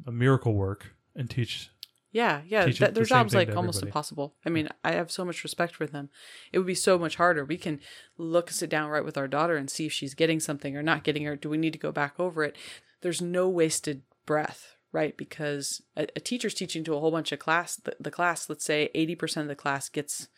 [0.07, 1.71] a miracle work and teach.
[2.13, 2.65] Yeah, yeah.
[2.65, 3.89] It their the job's like almost everybody.
[3.89, 4.35] impossible.
[4.45, 6.11] I mean, I have so much respect for them.
[6.53, 7.45] It would be so much harder.
[7.45, 7.81] We can
[8.19, 11.05] look, sit down right with our daughter and see if she's getting something or not
[11.05, 11.41] getting it.
[11.41, 12.57] Do we need to go back over it?
[13.03, 15.17] There's no wasted breath, right?
[15.17, 17.77] Because a, a teacher's teaching to a whole bunch of class.
[17.77, 20.29] The, the class, let's say, eighty percent of the class gets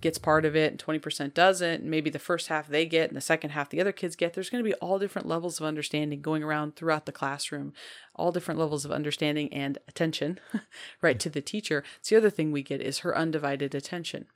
[0.00, 3.16] gets part of it and 20% doesn't and maybe the first half they get and
[3.16, 5.66] the second half the other kids get there's going to be all different levels of
[5.66, 7.72] understanding going around throughout the classroom
[8.14, 10.38] all different levels of understanding and attention
[11.02, 11.82] right to the teacher.
[12.02, 14.26] So the other thing we get is her undivided attention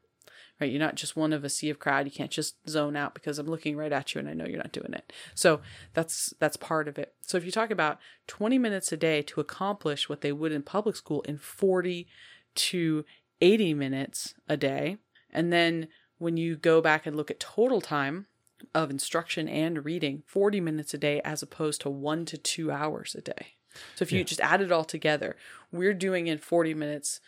[0.61, 0.71] right?
[0.71, 3.39] You're not just one of a sea of crowd you can't just zone out because
[3.39, 5.13] i'm looking right at you and i know you're not doing it.
[5.35, 5.61] So
[5.95, 7.15] that's that's part of it.
[7.23, 10.63] So if you talk about 20 minutes a day to accomplish what they would in
[10.63, 12.07] public school in 40
[12.55, 13.05] to
[13.41, 14.99] 80 minutes a day
[15.33, 15.89] and then
[16.19, 18.27] when you go back and look at total time
[18.75, 23.15] of instruction and reading 40 minutes a day as opposed to 1 to 2 hours
[23.15, 23.55] a day
[23.95, 24.25] so if you Yeah.
[24.25, 25.37] just add it all together
[25.73, 27.21] we're doing in 40 minutes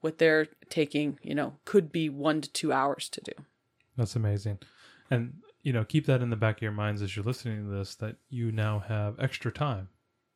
[0.00, 3.32] what they're taking, you know, could be one to two hours to do.
[3.96, 4.58] That's amazing.
[5.10, 7.70] And, you know, keep that in the back of your minds as you're listening to
[7.70, 9.88] this that you now have extra time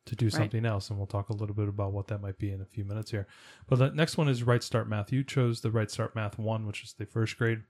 [0.05, 0.33] to do Right.
[0.33, 0.89] something else.
[0.89, 3.11] And we'll talk a little bit about what that might be in a few minutes
[3.11, 3.27] here.
[3.67, 5.11] But the next one is Right Start Math.
[5.11, 7.63] You chose the Right Start Math 1, which is the first grade.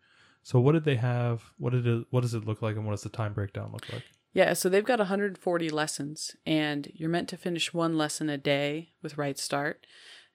[0.44, 1.44] So what did they have?
[1.58, 3.92] What did it what does it look like and what does the time breakdown look
[3.92, 4.04] like?
[4.34, 8.94] Yeah, so they've got 140 lessons, and you're meant to finish one lesson a day
[9.02, 9.86] with Right Start.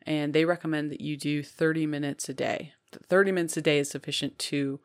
[0.02, 2.74] And they recommend that you do 30 minutes a day.
[3.08, 4.80] 30 minutes a day is sufficient to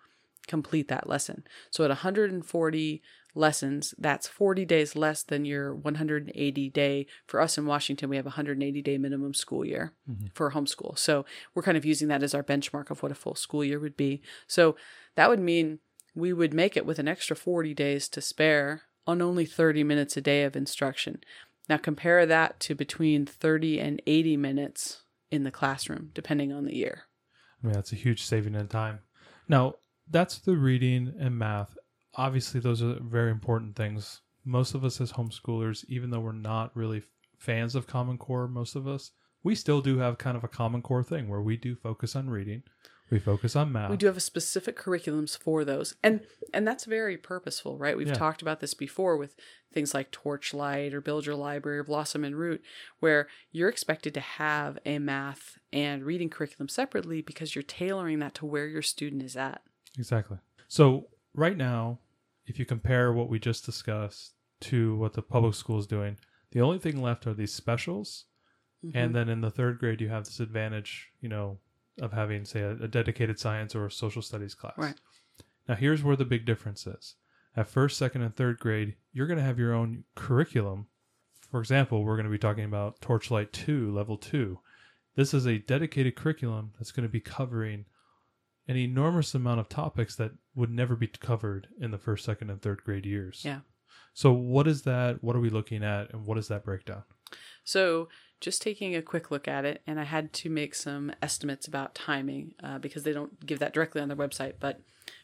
[0.47, 1.43] complete that lesson.
[1.69, 3.01] So at 140
[3.33, 7.07] lessons, that's 40 days less than your 180 day.
[7.27, 10.27] For us in Washington, we have a 180 day minimum school year mm-hmm.
[10.33, 10.97] for homeschool.
[10.97, 13.79] So we're kind of using that as our benchmark of what a full school year
[13.79, 14.21] would be.
[14.47, 14.75] So
[15.15, 15.79] that would mean
[16.13, 20.17] we would make it with an extra 40 days to spare on only 30 minutes
[20.17, 21.21] a day of instruction.
[21.69, 26.75] Now compare that to between 30 and 80 minutes in the classroom, depending on the
[26.75, 27.03] year.
[27.63, 28.99] I mean, that's a huge saving in time.
[29.47, 29.75] Now,
[30.09, 31.77] that's the reading and math.
[32.15, 34.21] Obviously, those are very important things.
[34.43, 37.03] Most of us as homeschoolers, even though we're not really
[37.37, 39.11] fans of Common Core, most of us,
[39.43, 42.29] we still do have kind of a Common Core thing where we do focus on
[42.29, 42.63] reading,
[43.09, 43.89] we focus on math.
[43.91, 45.95] We do have a specific curriculums for those.
[46.01, 46.21] And
[46.53, 47.97] and that's very purposeful, right?
[47.97, 48.13] We've Yeah.
[48.13, 49.35] talked about this before with
[49.73, 52.61] things like Torchlight or Build Your Library or Blossom and Root,
[52.99, 58.33] where you're expected to have a math and reading curriculum separately because you're tailoring that
[58.35, 59.61] to where your student is at.
[59.97, 60.37] Exactly.
[60.67, 61.99] So, right now,
[62.45, 66.17] if you compare what we just discussed to what the public school is doing,
[66.51, 68.25] the only thing left are these specials.
[68.85, 68.97] Mm-hmm.
[68.97, 71.59] And then in the third grade, you have this advantage, you know,
[72.01, 74.73] of having, say, a, a dedicated science or social studies class.
[74.77, 74.95] Right.
[75.67, 77.15] Now, here's where the big difference is.
[77.55, 80.87] At first, second, and third grade, you're going to have your own curriculum.
[81.49, 84.57] For example, we're going to be talking about Torchlight 2, Level 2.
[85.15, 87.85] This is a dedicated curriculum that's going to be covering
[88.67, 92.61] an enormous amount of topics that would never be covered in the first, second, and
[92.61, 93.41] third grade years.
[93.43, 93.59] Yeah.
[94.13, 95.23] So, what is that?
[95.23, 96.11] What are we looking at?
[96.11, 97.03] And what is that breakdown?
[97.63, 98.09] So,
[98.41, 101.95] just taking a quick look at it, and I had to make some estimates about
[101.95, 104.53] timing uh, because they don't give that directly on their website.
[104.59, 104.81] But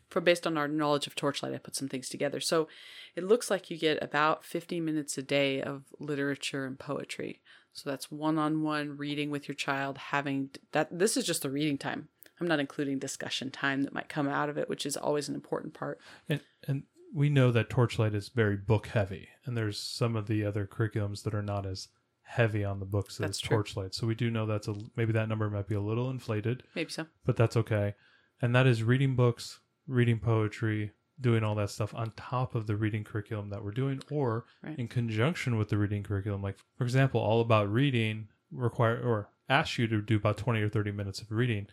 [0.09, 2.39] for based on our knowledge of Torchlight, I put some things together.
[2.39, 2.69] So,
[3.15, 7.41] it looks like you get about 50 minutes a day of literature and poetry.
[7.77, 9.99] So that's one-on-one reading with your child.
[9.99, 12.07] Having that, this is just the reading time.
[12.39, 15.35] I'm not including discussion time that might come out of it, which is always an
[15.35, 15.99] important part.
[16.29, 20.45] And and we know that Torchlight is very book heavy, and there's some of the
[20.45, 21.87] other curriculums that are not as
[22.21, 23.55] heavy on the books as true.
[23.57, 23.95] Torchlight.
[23.95, 26.91] So we do know that's a maybe that number might be a little inflated, Maybe
[26.91, 27.05] so.
[27.25, 27.95] but that's okay.
[28.41, 32.75] And that is reading books, reading poetry, doing all that stuff on top of the
[32.75, 34.77] reading curriculum that we're doing, or Right.
[34.77, 36.41] in conjunction with the reading curriculum.
[36.43, 40.69] Like for example, all about reading require or ask you to do about twenty or
[40.69, 41.67] thirty minutes of reading.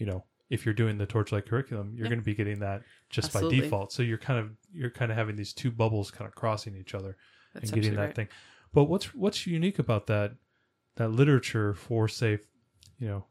[0.00, 2.10] You know, if you're doing the Torchlight curriculum, you're Yeah.
[2.10, 3.92] going to be getting that just by default.
[3.92, 6.94] So you're kind of you're kind of having these two bubbles kind of crossing each
[6.94, 7.16] other
[7.54, 8.14] That's and getting that right.
[8.14, 8.28] thing.
[8.72, 10.34] But what's what's unique about that
[10.96, 12.40] that literature for say,
[12.98, 13.26] you know,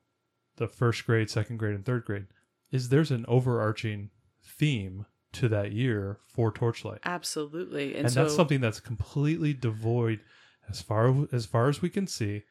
[0.55, 2.27] the first grade, second grade, and third grade
[2.71, 4.11] is there's an overarching
[4.43, 7.95] theme to that year for Torchlight, Absolutely.
[7.95, 10.21] And, and, so that's something that's completely devoid
[10.69, 12.43] as far as far as we can see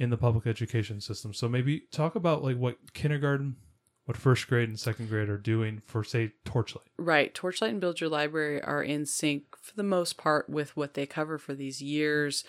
[0.00, 1.32] in the public education system.
[1.32, 3.56] So maybe talk about like what kindergarten,
[4.06, 6.88] what first grade and second grade are doing for say Torchlight.
[6.98, 7.32] Right.
[7.34, 11.04] Torchlight and Build Your Library are in sync for the most part with what they
[11.04, 12.44] cover for these years.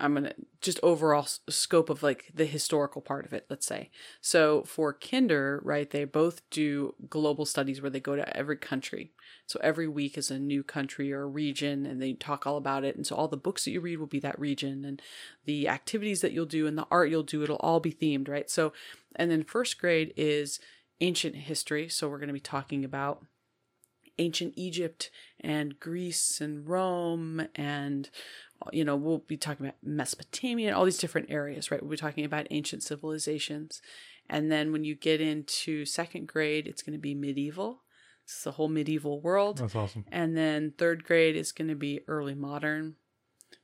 [0.00, 3.46] I'm gonna just overall s- scope of like the historical part of it.
[3.50, 5.90] Let's say so for Kinder, right?
[5.90, 9.12] They both do global studies where they go to every country.
[9.46, 12.96] So every week is a new country or region, and they talk all about it.
[12.96, 15.02] And so all the books that you read will be that region, and
[15.44, 18.48] the activities that you'll do and the art you'll do, it'll all be themed, right?
[18.50, 18.72] So,
[19.16, 20.58] and then first grade is
[21.00, 21.88] ancient history.
[21.88, 23.24] So we're going to be talking about
[24.18, 28.10] ancient Egypt and Greece and Rome and
[28.64, 31.82] uh, you know we'll be talking about Mesopotamia and all these different areas right?
[31.82, 33.80] We'll be talking about ancient civilizations.
[34.28, 37.82] And then when you get into second grade it's going to be medieval.
[38.24, 39.58] It's the whole medieval world.
[39.58, 40.04] That's awesome.
[40.12, 42.96] and then third grade is going to be early modern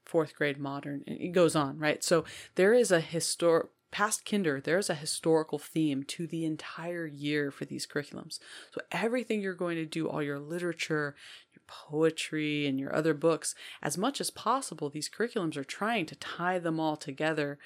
[0.05, 2.03] fourth grade modern and it goes on right?
[2.03, 7.51] So there is a historic past kinder there's a historical theme to the entire year
[7.51, 8.39] for these curriculums
[8.71, 11.15] so everything you're going to do all your literature
[11.55, 16.15] your poetry and your other books as much as possible these curriculums are trying to
[16.17, 17.59] tie them all together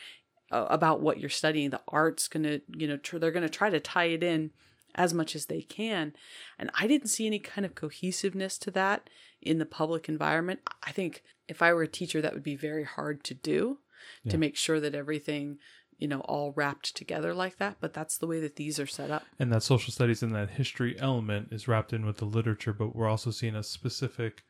[0.53, 3.49] uh, about what you're studying the art's going to you know tr- they're going to
[3.49, 4.51] try to tie it in
[4.95, 6.13] as much as they can.
[6.59, 9.09] And I didn't see any kind of cohesiveness to that
[9.41, 10.61] in the public environment.
[10.87, 13.79] I think if I were a teacher, that would be very hard to do
[14.23, 14.33] Yeah.
[14.33, 15.59] to make sure that everything,
[16.03, 17.77] you know, all wrapped together like that.
[17.81, 19.23] But that's the way that these are set up.
[19.39, 22.97] And that social studies and that history element is wrapped in with the literature, but
[22.97, 24.43] we're also seeing a specific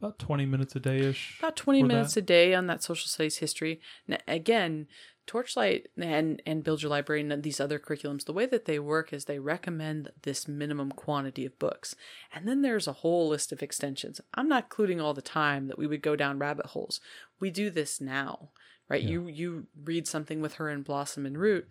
[0.00, 1.38] about 20 minutes a day ish.
[1.38, 2.20] About 20 minutes that.
[2.20, 3.80] a day on that social studies history.
[4.06, 4.86] Now, again,
[5.26, 9.12] Torchlight and, and Build Your Library and these other curriculums, the way that they work
[9.12, 11.96] is they recommend this minimum quantity of books.
[12.34, 14.20] And then there's a whole list of extensions.
[14.34, 17.00] I'm not including all the time that we would go down rabbit holes.
[17.40, 18.50] We do this now,
[18.88, 19.02] right?
[19.02, 19.10] Yeah.
[19.10, 21.66] You you read something with her in Blossom and Root.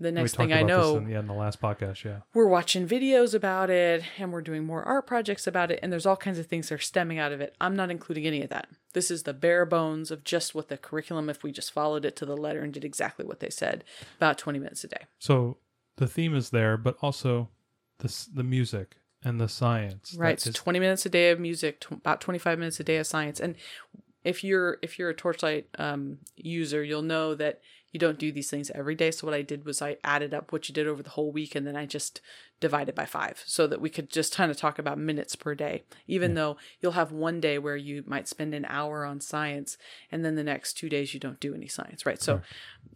[0.00, 2.22] The next thing I know, in, yeah, in the last podcast, yeah.
[2.34, 6.04] we're watching videos about it and we're doing more art projects about it and there's
[6.04, 8.50] all kinds of things that are stemming out of it i'm not including any of
[8.50, 12.04] that this is the bare bones of just what the curriculum if we just followed
[12.04, 13.84] it to the letter and did exactly what they said
[14.16, 15.58] about 20 minutes a day So
[15.96, 17.50] the theme is there, but also
[17.98, 20.16] the the music and the science.
[20.18, 22.96] right so is- 20 minutes a day of music tw- about 25 minutes a day
[22.96, 23.54] of science and
[24.24, 27.60] if you're if you're a torchlight um, user you'll know that
[27.92, 29.12] you don't do these things every day.
[29.12, 31.54] So what i did was i added up what you did over the whole week
[31.54, 32.20] and then i just
[32.60, 35.82] divided by five so that we could just kind of talk about minutes per day.
[36.06, 39.76] Even though you'll have one day where you might spend an hour on science
[40.10, 42.20] and then the next two days you don't do any science right?
[42.20, 42.40] So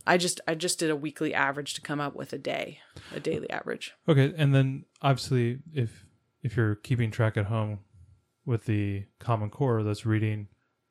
[0.07, 2.81] i just i just did a weekly average to come up with a day
[3.14, 3.95] a daily average.
[4.09, 6.07] Okay, and then obviously if
[6.43, 7.81] if you're keeping track at home
[8.45, 10.49] with the common core that's reading,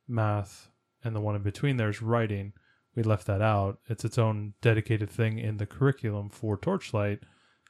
[0.08, 0.70] math,
[1.04, 2.54] and the one in between there's writing,
[2.96, 3.80] we left that out.
[3.88, 7.20] It's its own dedicated thing in the curriculum for Torchlight.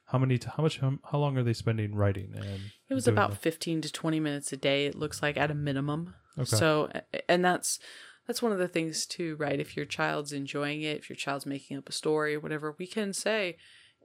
[0.05, 3.37] How many how much how, how long are they spending writing and It was about
[3.37, 6.15] 15 to 20 minutes a day, it looks like at a minimum.
[6.37, 6.45] Okay.
[6.45, 6.89] So,
[7.27, 7.79] and that's
[8.25, 9.59] that's one of the things too, right?
[9.59, 12.87] If your child's enjoying it, if your child's making up a story or whatever, we
[12.87, 13.57] can say,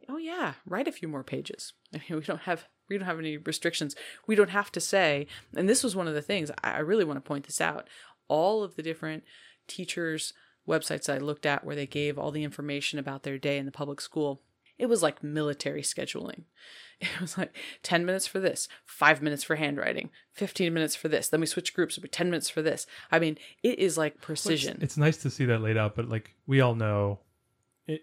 [0.09, 3.19] "Oh yeah, write a few more pages." I mean, we don't have we don't have
[3.19, 3.97] any restrictions.
[4.27, 5.27] We don't have to say.
[5.57, 7.89] And this was one of the things I really want to point this out.
[8.33, 9.25] All of the different
[9.67, 10.33] teachers'
[10.67, 13.73] websites I looked at where they gave all the information about their day in the
[13.73, 14.41] public school,
[14.79, 16.45] it was like military scheduling.
[17.03, 21.27] It was like 10 minutes for this, five minutes for handwriting, 15 minutes for this.
[21.29, 22.87] Then we switch groups, it'll be 10 minutes for this.
[23.11, 24.79] I mean, it is like precision.
[24.81, 27.19] It's nice to see that laid out, but like we all know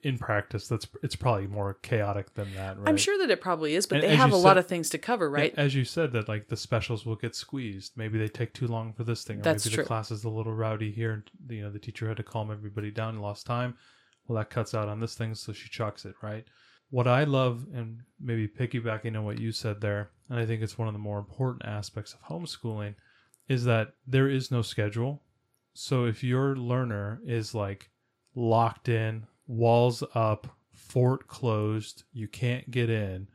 [0.03, 2.87] in practice that's it's probably more chaotic than that, right?
[2.87, 4.97] I'm sure that it probably is, but And they have a lot of things to
[4.97, 5.53] cover, right?
[5.57, 7.93] As you said, that like the specials will get squeezed.
[7.95, 9.83] Maybe they take too long for this thing, or That's maybe true.
[9.83, 12.51] the class is a little rowdy here, and you know the teacher had to calm
[12.51, 13.75] everybody down and lost time.
[14.27, 16.45] Well, that cuts out on this thing, so she chalks it right.
[16.91, 20.77] What I love, and maybe piggybacking on what you said there, and I think it's
[20.77, 22.95] one of the more important aspects of homeschooling,
[23.47, 25.23] is that there is no schedule.
[25.73, 27.89] So if your learner is like
[28.35, 33.27] locked in, walls up, fort closed, you can't get in,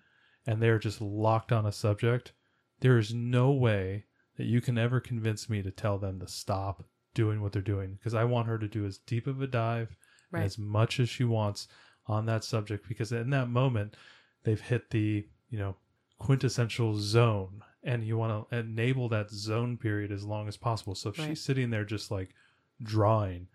[0.46, 2.33] and they're just locked on a subject,
[2.81, 4.05] there is no way
[4.37, 7.94] that you can ever convince me to tell them to stop doing what they're doing
[7.94, 9.96] because I want her to do as deep of a dive
[10.31, 10.44] Right.
[10.44, 11.68] as much as she wants
[12.07, 13.96] on that subject because in that moment
[14.42, 15.77] they've hit the, you know,
[16.18, 20.94] quintessential zone and you want to enable that zone period as long as possible.
[20.96, 21.29] So if Right.
[21.29, 22.35] she's sitting there just like
[22.83, 23.46] drawing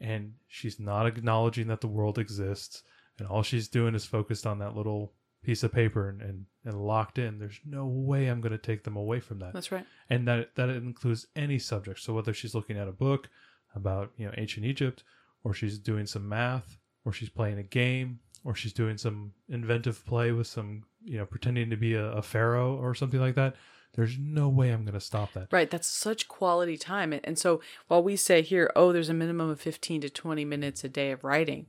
[0.00, 2.82] and she's not acknowledging that the world exists
[3.18, 6.80] and all she's doing is focused on that little piece of paper and, and, and
[6.80, 7.38] locked in.
[7.38, 9.52] There's no way i'm going to take them away from that.
[9.52, 9.86] That's right.
[10.10, 12.00] and that that includes any subject.
[12.00, 13.28] So whether she's looking at a book
[13.74, 15.04] about you know ancient egypt
[15.44, 20.04] or she's doing some math or she's playing a game or she's doing some inventive
[20.06, 23.54] play with some you know pretending to be a, a pharaoh or something like that
[23.98, 25.48] there's no way I'm going to stop that.
[25.50, 25.68] Right.
[25.68, 27.12] That's such quality time.
[27.12, 30.84] And, so while we say here, oh, there's a minimum of 15 to 20 minutes
[30.84, 31.66] a day of writing,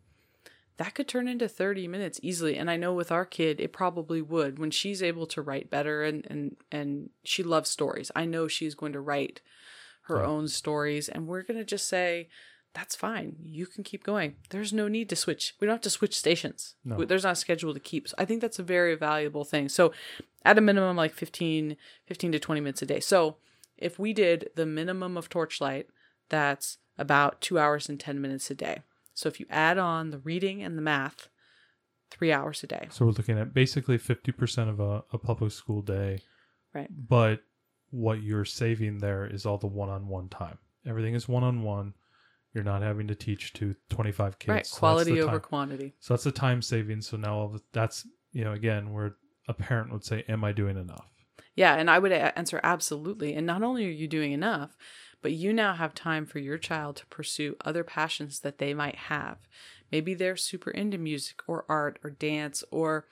[0.78, 2.56] that could turn into 30 minutes easily.
[2.56, 6.04] And I know with our kid, it probably would when she's able to write better
[6.04, 8.12] and, and, and she loves stories.
[8.16, 9.42] I know she's going to write
[10.04, 10.28] her Yeah.
[10.28, 11.10] own stories.
[11.10, 12.30] And we're going to just say,
[12.74, 13.36] that's fine.
[13.42, 14.36] You can keep going.
[14.50, 15.56] There's no need to switch.
[15.60, 16.76] We don't have to switch stations.
[16.86, 17.04] No.
[17.04, 18.08] There's not a schedule to keep.
[18.08, 19.70] So I think that's a very valuable thing.
[19.70, 19.92] So
[20.46, 23.00] at a minimum, like 15, 15 to 20 minutes a day.
[23.00, 23.38] So
[23.78, 25.88] if we did the minimum of torchlight,
[26.30, 28.84] that's about two hours and 10 minutes a day.
[29.14, 31.28] So if you add on the reading and the math,
[32.12, 32.88] three hours a day.
[32.90, 36.22] So we're looking at basically 50% of a, a public school day.
[36.74, 36.90] Right.
[36.90, 37.42] But
[37.92, 40.58] what you're saving there is all the one on one time.
[40.86, 41.94] Everything is one on one.
[42.54, 44.50] You're not having to teach to 25 kids.
[44.50, 44.66] right.
[44.66, 45.42] So Quality over time.
[45.42, 45.94] quantity.
[46.00, 47.02] So that's the time saving.
[47.02, 49.16] So now all that's, you know, again, where
[49.48, 51.06] a parent would say, Am I doing enough?
[51.56, 53.34] Yeah, and I would answer absolutely.
[53.36, 54.78] And not only are you doing enough,
[55.22, 58.96] but you now have time for your child to pursue other passions that they might
[58.96, 59.38] have.
[59.92, 63.08] Maybe they're super into music or art or dance or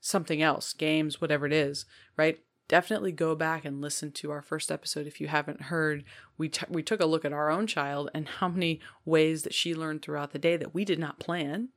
[0.00, 2.38] something else, games, whatever it is, right?
[2.66, 6.02] Definitely go back and listen to our first episode if you haven't heard.
[6.38, 9.52] We t- we took a look at our own child and how many ways that
[9.52, 11.68] she learned throughout the day that we did not plan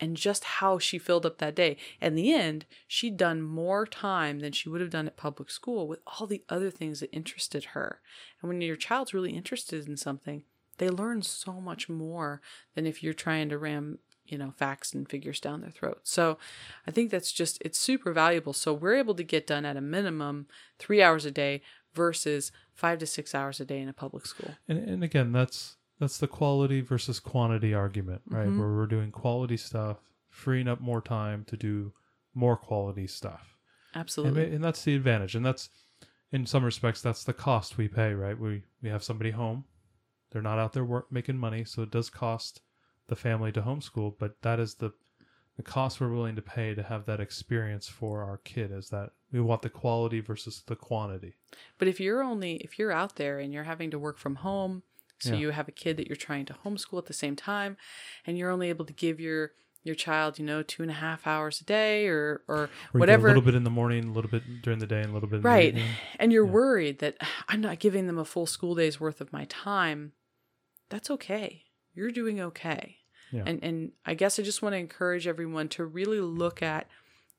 [0.00, 1.76] and just how she filled up that day.
[2.00, 5.86] In the end, she'd done more time than she would have done at public school
[5.86, 8.00] with all the other things that interested her.
[8.40, 10.42] And when your child's really interested in something,
[10.78, 12.40] they learn so much more
[12.74, 13.98] than if you're trying to ram,
[14.32, 16.00] you know, facts and figures down their throat.
[16.02, 16.38] So
[16.86, 18.54] I think that's just, it's super valuable.
[18.54, 20.46] So we're able to get done at a minimum
[20.78, 21.60] three hours a day
[21.92, 24.52] versus five to six hours a day in a public school.
[24.68, 28.48] And, and again, that's that's the quality versus quantity argument, right?
[28.48, 28.58] Mhm.
[28.58, 29.98] Where we're doing quality stuff,
[30.30, 31.92] freeing up more time to do
[32.34, 33.58] more quality stuff.
[33.94, 34.46] Absolutely.
[34.48, 35.36] ma- and that's the advantage.
[35.36, 35.68] And that's,
[36.32, 38.38] in some respects, that's the cost we pay, right?
[38.38, 39.64] We we have somebody home,
[40.30, 42.62] they're not out there work, making money, so it does cost
[43.08, 44.14] the family to homeschool.
[44.18, 44.92] But that is the
[45.56, 48.70] the cost we're willing to pay to have that experience for our kid.
[48.72, 51.34] Is that we want the quality versus the quantity.
[51.78, 54.82] But if you're only if you're out there and you're having to work from home,
[55.18, 55.38] so Yeah.
[55.40, 57.76] you have a kid that you're trying to homeschool at the same time,
[58.26, 59.52] and you're only able to give your
[59.84, 63.26] your child, you know, two and a half hours a day or or Or whatever
[63.26, 65.28] a little bit in the morning, a little bit during the day, and a little
[65.28, 65.96] bit in right the evening.
[66.20, 66.52] and you're Yeah.
[66.52, 67.16] worried that
[67.48, 70.12] i'm not giving them a full school day's worth of my time
[70.88, 71.64] that's okay
[71.94, 72.96] you're doing okay
[73.32, 73.44] Yeah.
[73.46, 76.86] and and i guess i just want to encourage everyone to really look at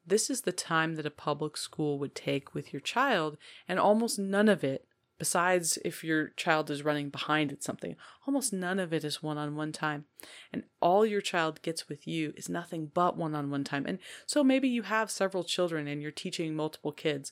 [0.05, 3.37] this is the time that a public school would take with your child
[3.67, 4.85] and almost none of it
[5.19, 7.95] besides if your child is running behind at something
[8.27, 10.03] almost none of it is one-on-one time
[10.51, 14.67] and all your child gets with you is nothing but one-on-one time and so maybe
[14.67, 17.31] you have several children and you're teaching multiple kids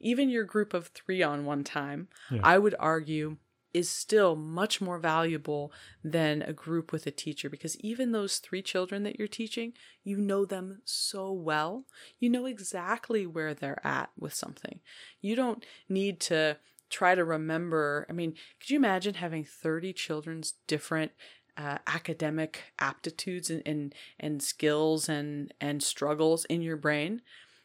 [0.00, 2.40] even your group of three on one time Yeah.
[2.44, 3.36] i would argue
[3.72, 8.62] is still much more valuable than a group with a teacher because even those three
[8.62, 11.84] children that you're teaching, you know them so well.
[12.18, 14.80] You know exactly where they're at with something.
[15.20, 16.56] You don't need to
[16.90, 18.06] try to remember.
[18.08, 21.12] I mean, could you imagine having 30 children's different
[21.56, 27.22] uh, academic aptitudes and, and, and skills and, and struggles in your brain?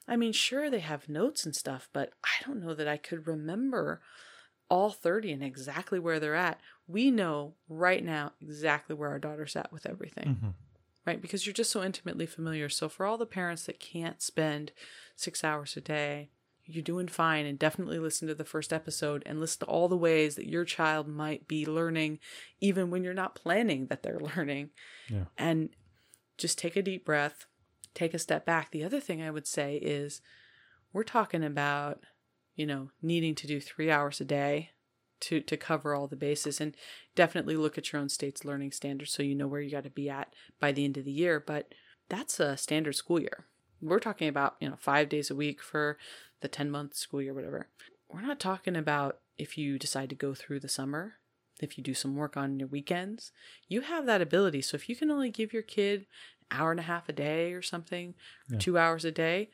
[0.07, 3.27] I mean, sure, they have notes and stuff, but I don't know that I could
[3.27, 4.01] remember
[4.69, 6.59] all 30 and exactly where they're at.
[6.87, 10.53] We know right now exactly where our daughter's at with everything, Mhm.
[11.05, 11.21] right?
[11.21, 12.69] Because you're just so intimately familiar.
[12.69, 14.71] So, for all the parents that can't spend
[15.15, 16.29] six hours a day,
[16.67, 17.45] you're doing fine.
[17.45, 20.65] And definitely listen to the first episode and listen to all the ways that your
[20.65, 22.19] child might be learning,
[22.59, 24.71] even when you're not planning that they're learning.
[25.09, 25.25] Yeah.
[25.37, 25.69] And
[26.37, 27.45] just take a deep breath,
[27.93, 28.71] take a step back.
[28.71, 30.21] The other thing I would say is
[30.91, 32.03] we're talking about
[32.55, 34.71] you know needing to do three hours a day
[35.21, 36.59] to to cover all the bases.
[36.59, 36.75] And
[37.15, 39.89] definitely look at your own state's learning standards so you know where you got to
[39.89, 41.39] be at by the end of the year.
[41.39, 41.73] But
[42.09, 43.45] that's a standard school year.
[43.81, 45.97] We're talking about you know five days a week for
[46.41, 47.69] the 10 month school year whatever.
[48.11, 51.15] We're not talking about if you decide to go through the summer
[51.61, 53.31] if you do some work on your weekends
[53.67, 54.61] you have that ability.
[54.61, 56.05] So if you can only give your kid
[56.51, 58.13] an hour and a half a day or something
[58.49, 58.59] Yeah.
[58.59, 59.49] two hours a day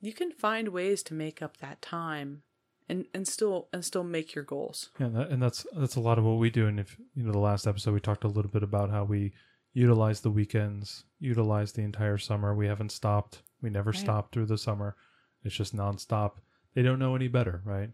[0.00, 2.42] you can find ways to make up that time
[2.88, 6.18] and and still and still make your goals Yeah, that, and that's that's a lot
[6.18, 6.66] of what we do.
[6.66, 9.32] And if you know, the last episode we talked a little bit about how we
[9.72, 12.54] utilize the weekends, utilize the entire summer.
[12.54, 13.42] We haven't stopped.
[13.62, 13.98] We never Right.
[14.00, 14.96] stopped through the summer.
[15.44, 16.32] It's just nonstop.
[16.74, 17.90] They don't know any better, right?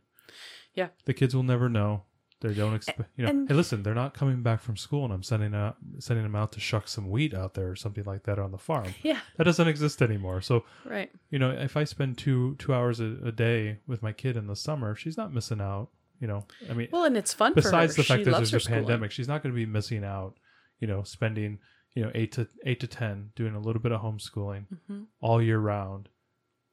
[0.74, 0.88] Yeah.
[1.04, 2.04] The kids will never know.
[2.42, 3.30] They don't expect, you know.
[3.30, 6.34] and- hey, listen, they're not coming back from school, and I'm sending out sending them
[6.36, 8.92] out to shuck some wheat out there or something like that on the farm.
[9.02, 9.20] Yeah.
[9.36, 10.40] That doesn't exist anymore.
[10.42, 11.10] So Right.
[11.30, 14.46] you know, if I spend two two hours a, a day with my kid in
[14.46, 15.88] the summer, she's not missing out.
[16.20, 18.02] You know, I mean, Well, and it's fun besides for her.
[18.02, 18.80] the fact she that there's a schooling.
[18.84, 20.34] pandemic, she's not going to be missing out.
[20.78, 21.58] You know, spending
[21.94, 25.06] you know eight to eight to ten doing a little bit of homeschooling Mhm.
[25.20, 26.08] all year round,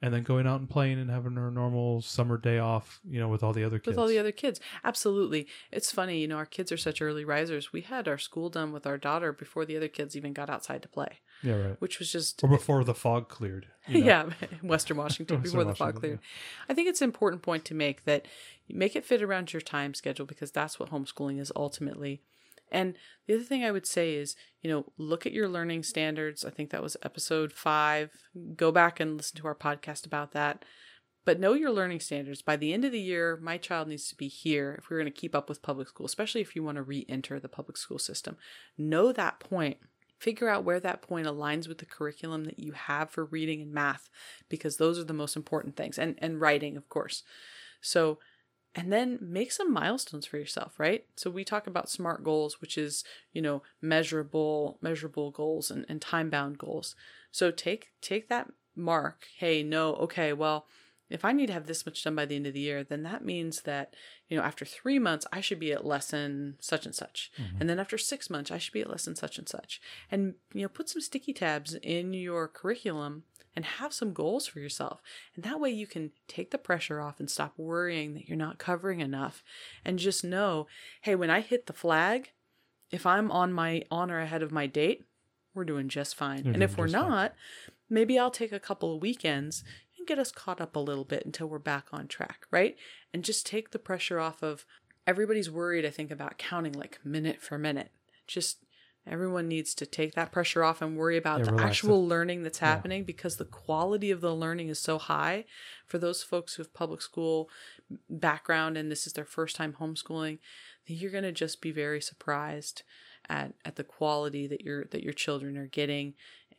[0.01, 3.01] and then going out and playing and having her normal summer day off.
[3.07, 3.87] You know, with all the other kids.
[3.87, 4.59] with all the other kids.
[4.83, 5.47] Absolutely.
[5.71, 7.73] It's funny, you know, our kids are such early risers.
[7.73, 10.81] We had our school done with our daughter before the other kids even got outside
[10.83, 11.81] to play, yeah, right.
[11.81, 13.67] which was just Or before the fog cleared.
[13.87, 14.05] you know.
[14.05, 14.29] yeah,
[14.63, 16.19] Western Washington Western before the fog Washington, cleared.
[16.69, 18.25] I think it's an important point to make that
[18.67, 22.21] you make it fit around your time schedule because that's what homeschooling is ultimately.
[22.71, 22.95] And
[23.27, 26.43] the other thing I would say is, you know, look at your learning standards.
[26.45, 28.11] I think that was episode five.
[28.55, 30.65] Go back and listen to our podcast about that.
[31.25, 32.41] But know your learning standards.
[32.41, 35.11] By the end of the year, my child needs to be here if we're going
[35.11, 37.77] to keep up with public school, especially if you want to re enter the public
[37.77, 38.37] school system.
[38.77, 39.77] Know that point.
[40.17, 43.71] Figure out where that point aligns with the curriculum that you have for reading and
[43.71, 44.09] math,
[44.49, 47.23] because those are the most important things, and, and writing, of course.
[47.79, 48.19] So,
[48.79, 51.05] and then make some milestones for yourself, right?
[51.15, 53.03] So we talk about SMART goals, which is,
[53.33, 56.95] you know, measurable, measurable goals and, and time bound goals.
[57.31, 59.27] So take take that mark.
[59.37, 60.65] Hey, no, okay, well,
[61.09, 63.03] if I need to have this much done by the end of the year, then
[63.03, 63.95] that means that,
[64.27, 67.31] you know, after three months, I should be at lesson such and such.
[67.41, 67.57] Mm-hmm.
[67.59, 69.81] And then after six months, I should be at lesson such and such.
[70.11, 73.23] And, you know, put some sticky tabs in your curriculum
[73.59, 75.01] and have some goals for yourself.
[75.35, 78.57] And that way you can take the pressure off and stop worrying that you're not
[78.57, 79.43] covering enough
[79.83, 80.65] and just know,
[81.01, 82.31] hey, when I hit the flag,
[82.89, 85.03] if I'm on my on or ahead of my date,
[85.53, 86.45] we're doing just fine.
[86.45, 87.11] You're and if we're just fine.
[87.11, 87.33] not,
[87.89, 89.65] maybe I'll take a couple of weekends
[89.97, 92.77] and get us caught up a little bit until we're back on track, right?
[93.13, 94.65] And just take the pressure off of
[95.05, 97.91] everybody's worried, I think, about counting like minute for minute.
[98.25, 98.59] Just
[99.09, 102.59] everyone needs to take that pressure off and worry about Yeah, the actual learning that's
[102.59, 102.67] Yeah.
[102.67, 105.45] happening because the quality of the learning is so high.
[105.85, 107.49] For those folks who have public school
[108.09, 110.39] background and this is their first time homeschooling
[110.85, 112.83] you're going to just be very surprised
[113.29, 116.15] at, at the quality that your that your children are getting.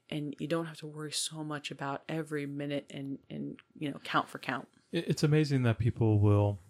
[0.09, 3.99] And you don't have to worry so much about every minute and and you know
[4.05, 4.69] count for count.
[4.93, 6.61] It's amazing that people will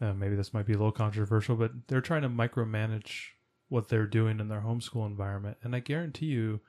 [0.00, 3.28] uh, maybe this might be a little controversial but they're trying to micromanage
[3.70, 6.60] what they're doing in their homeschool environment and i guarantee you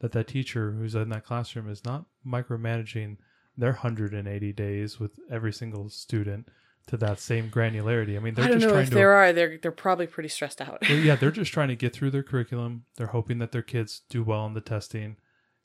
[0.00, 3.16] that that teacher who's in that classroom is not micromanaging
[3.56, 6.48] their 180 days with every single student
[6.86, 9.12] to that same granularity i mean they're i don't just know trying if to there
[9.12, 12.10] are they're they're probably pretty stressed out well, yeah, they're just trying to get through
[12.10, 12.84] their curriculum.
[12.96, 15.16] They're hoping that their kids do well on the testing,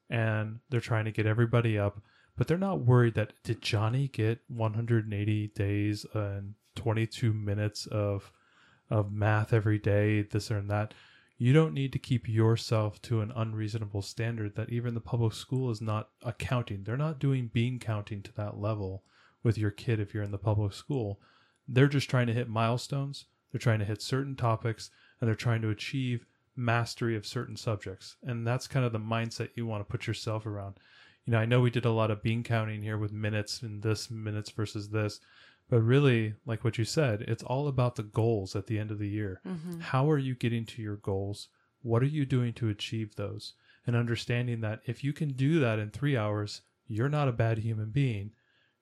[0.09, 2.01] and they're trying to get everybody up.
[2.37, 8.31] But they're not worried that did Johnny get 180 days and 22 minutes of
[8.89, 10.93] of math every day, this or that.
[11.37, 15.71] You don't need to keep yourself to an unreasonable standard that even the public school
[15.71, 16.83] is not accounting.
[16.83, 19.03] They're not doing bean counting to that level
[19.41, 21.21] with your kid if you're in the public school.
[21.67, 23.25] They're just trying to hit milestones.
[23.51, 26.25] They're trying to hit certain topics and they're trying to achieve
[26.55, 28.17] mastery of certain subjects.
[28.23, 30.75] And that's kind of the mindset you want to put yourself around.
[31.25, 33.81] You know, I know we did a lot of bean counting here with minutes and
[33.81, 35.19] this minutes versus this,
[35.69, 38.99] but really, like what you said, it's all about the goals at the end of
[38.99, 39.41] the year.
[39.47, 39.79] Mm-hmm.
[39.79, 41.49] How are you getting to your goals?
[41.81, 43.53] What are you doing to achieve those?
[43.85, 47.59] And understanding that if you can do that in three hours, you're not a bad
[47.59, 48.31] human being.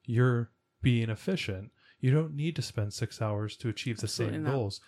[0.05, 0.49] You're
[0.81, 1.71] being efficient.
[1.99, 4.51] You don't need to spend six hours to achieve the Absolutely same not.
[4.51, 4.81] goals.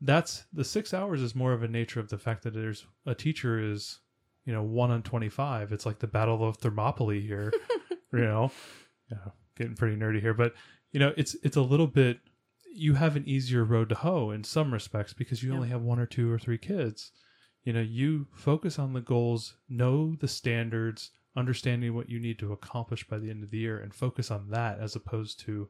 [0.00, 3.14] That's the six hours is more of a nature of the fact that there's a
[3.14, 3.98] teacher is,
[4.44, 5.72] you know, one on 25.
[5.72, 7.52] It's like the Battle of Thermopylae here,
[8.12, 8.50] you know,
[9.10, 10.54] yeah, getting pretty nerdy here, but
[10.92, 12.20] you know, it's, it's a little bit,
[12.72, 15.56] you have an easier road to hoe in some respects because you Yeah.
[15.56, 17.12] only have one or two or three kids.
[17.64, 22.52] You know, you focus on the goals, know the standards, understanding what you need to
[22.52, 25.68] accomplish by the end of the year, and focus on that as opposed to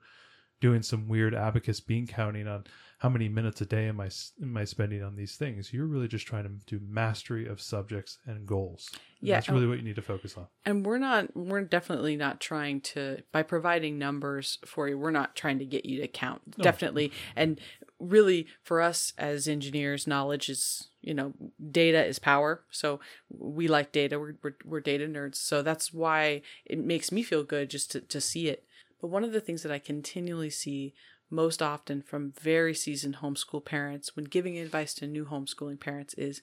[0.60, 2.64] doing some weird abacus bean counting on
[2.98, 4.10] how many minutes a day am I
[4.42, 5.72] am I spending on these things.
[5.72, 8.90] You're really just trying to do mastery of subjects and goals.
[8.92, 10.46] And Yeah, that's really what you need to focus on.
[10.66, 15.34] and we're not we're definitely not trying to by providing numbers for you we're not
[15.34, 16.58] trying to get you to count.
[16.58, 17.10] Definitely.
[17.34, 17.58] And
[17.98, 21.32] really for us as engineers knowledge is you know
[21.70, 22.62] data is power.
[22.70, 23.00] So
[23.30, 24.18] we like data.
[24.20, 25.36] We're, we're, we're data nerds.
[25.36, 28.66] So that's why it makes me feel good just to, to see it
[29.00, 30.94] but one of the things that i continually see
[31.30, 36.42] most often from very seasoned homeschool parents when giving advice to new homeschooling parents is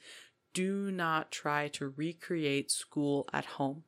[0.53, 3.83] do not try to recreate school at home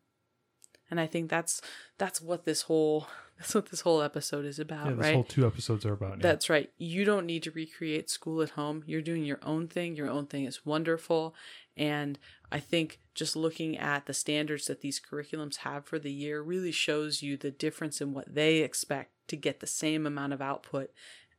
[0.91, 1.61] and i think that's
[1.97, 3.07] that's what this whole
[3.39, 5.13] That's what this whole episode is about, yeah, this right?
[5.13, 6.17] whole two episodes are about.
[6.17, 6.23] yeah.
[6.23, 6.69] That's right.
[6.77, 8.83] You don't need to recreate school at home.
[8.85, 9.95] You're doing your own thing.
[9.95, 11.33] Your own thing is wonderful.
[11.79, 12.19] And
[12.51, 16.73] I think just looking at the standards that these curriculums have for the year really
[16.73, 20.91] shows you the difference in what they expect to get the same amount of output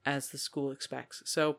[0.07, 1.22] as the school expects.
[1.26, 1.59] So,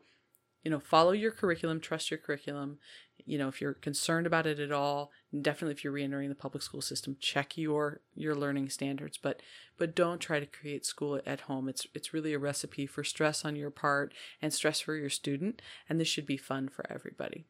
[0.64, 2.78] you know, follow your curriculum, trust your curriculum.
[3.24, 6.62] You know, if you're concerned about it at all, definitely if you're reentering the public
[6.62, 9.16] school system, check your your learning standards.
[9.16, 9.42] But
[9.78, 11.68] but don't try to create school at home.
[11.68, 15.62] It's it's really a recipe for stress on your part and stress for your student,
[15.88, 17.46] and this should be fun for everybody.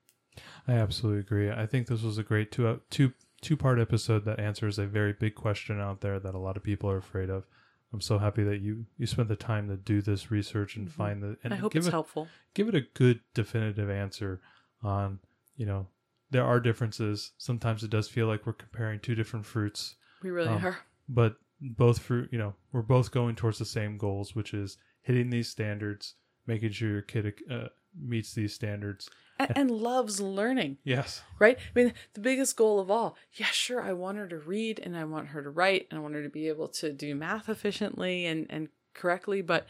[0.66, 1.50] I absolutely agree.
[1.50, 5.12] I think this was a great two two two part episode that answers a very
[5.12, 7.44] big question out there that a lot of people are afraid of.
[7.92, 11.22] I'm so happy that you you spent the time to do this research and find
[11.22, 12.28] the and I hope give it's it helpful.
[12.54, 14.40] give it a good definitive answer
[14.82, 15.18] on
[15.56, 15.88] you know
[16.30, 17.32] there are differences.
[17.36, 20.78] Sometimes it does feel like we're comparing two different fruits, We really Um, are.
[21.08, 25.28] but both fruit you know we're both going towards the same goals, which is hitting
[25.28, 26.14] these standards,
[26.46, 29.10] making sure your kid uh, meets these standards.
[29.48, 30.78] And, and loves learning.
[30.84, 31.22] Yes.
[31.38, 31.58] right?
[31.58, 34.96] I mean, the biggest goal of all, yeah, sure, I want her to read and
[34.96, 37.48] I want her to write and I want her to be able to do math
[37.48, 39.66] efficiently and, and correctly, but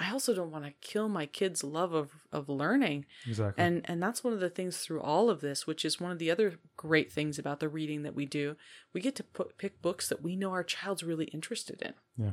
[0.00, 3.04] I also don't want to kill my kids' love of, of learning.
[3.26, 3.62] Exactly.
[3.62, 6.18] And and that's one of the things through all of this, which is one of
[6.18, 8.54] the other great things about the reading that we do.
[8.92, 12.32] We get to put, pick books that we know our child's really interested in yeah.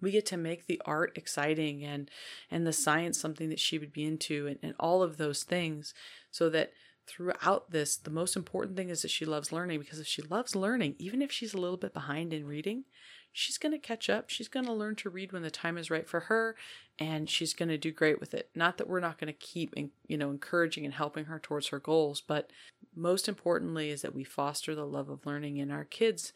[0.00, 2.10] We get to make the art exciting and
[2.50, 5.94] and the science something that she would be into and, and all of those things
[6.30, 6.72] so that
[7.06, 10.54] throughout this the most important thing is that she loves learning because if she loves
[10.54, 12.84] learning even if she's a little bit behind in reading
[13.32, 14.30] she's going to catch up.
[14.30, 16.56] She's going to learn to read when the time is right for her
[16.98, 18.50] and she's going to do great with it.
[18.54, 19.74] Not that we're not going to keep
[20.06, 22.50] you know encouraging and helping her towards her goals but
[22.94, 26.32] most importantly is that we foster the love of learning in our kids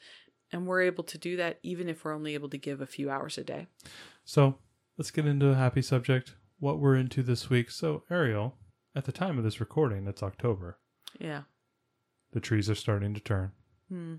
[0.54, 3.10] and we're able to do that even if we're only able to give a few
[3.10, 3.66] hours a day
[4.24, 4.54] So
[4.96, 6.36] let's get into a happy subject.
[6.60, 7.70] What we're into this week.
[7.70, 8.54] So Ariel,
[8.94, 10.78] at the time of this recording, it's October.
[11.18, 11.42] yeah
[12.32, 13.50] The trees are starting to turn.
[13.88, 14.14] Hmm.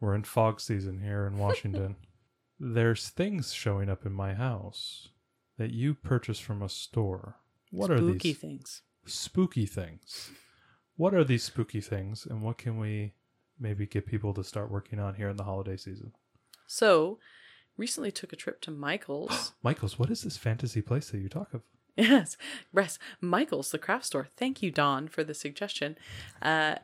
[0.00, 1.96] We're in fog season here in Washington.
[2.60, 5.08] There's things showing up in my house
[5.56, 7.36] that you purchased from a store.
[7.70, 8.10] What are these?
[8.10, 8.82] spooky things.
[9.06, 10.30] spooky things?
[10.96, 13.14] What are these spooky things, and what can we
[13.60, 16.12] maybe get people to start working on here in the holiday season?
[16.66, 17.18] So,
[17.76, 19.52] recently took a trip to Michael's.
[19.62, 21.62] Michaels, what is this fantasy place that you talk of?
[21.96, 22.36] yes,
[22.72, 24.28] Res Michael's, the craft store.
[24.36, 25.98] Thank you, Don, for the suggestion.
[26.40, 26.76] Uh,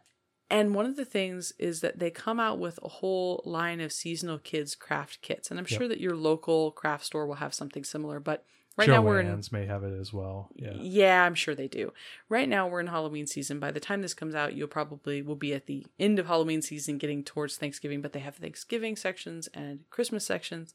[0.51, 3.93] and one of the things is that they come out with a whole line of
[3.93, 5.79] seasonal kids craft kits, and I'm Yep.
[5.79, 8.21] sure that your local craft store will have something similar.
[8.21, 8.45] But
[8.77, 10.51] right now we're in may have it as well.
[10.55, 10.75] Yeah.
[10.75, 11.93] Yeah, I'm sure they do.
[12.29, 13.59] Right now we're in Halloween season.
[13.61, 16.63] By the time this comes out, you'll probably will be at the end of Halloween
[16.63, 20.75] season getting towards Thanksgiving, but they have Thanksgiving sections and Christmas sections.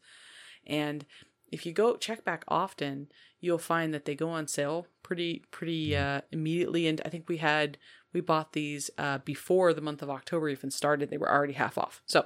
[0.66, 1.06] And
[1.52, 3.08] if you go check back often,
[3.40, 7.38] you'll find that they go on sale pretty pretty uh, immediately and I think we
[7.38, 7.78] had
[8.14, 11.10] we bought these uh, before the month of October even started.
[11.10, 12.02] They were already half off.
[12.06, 12.26] So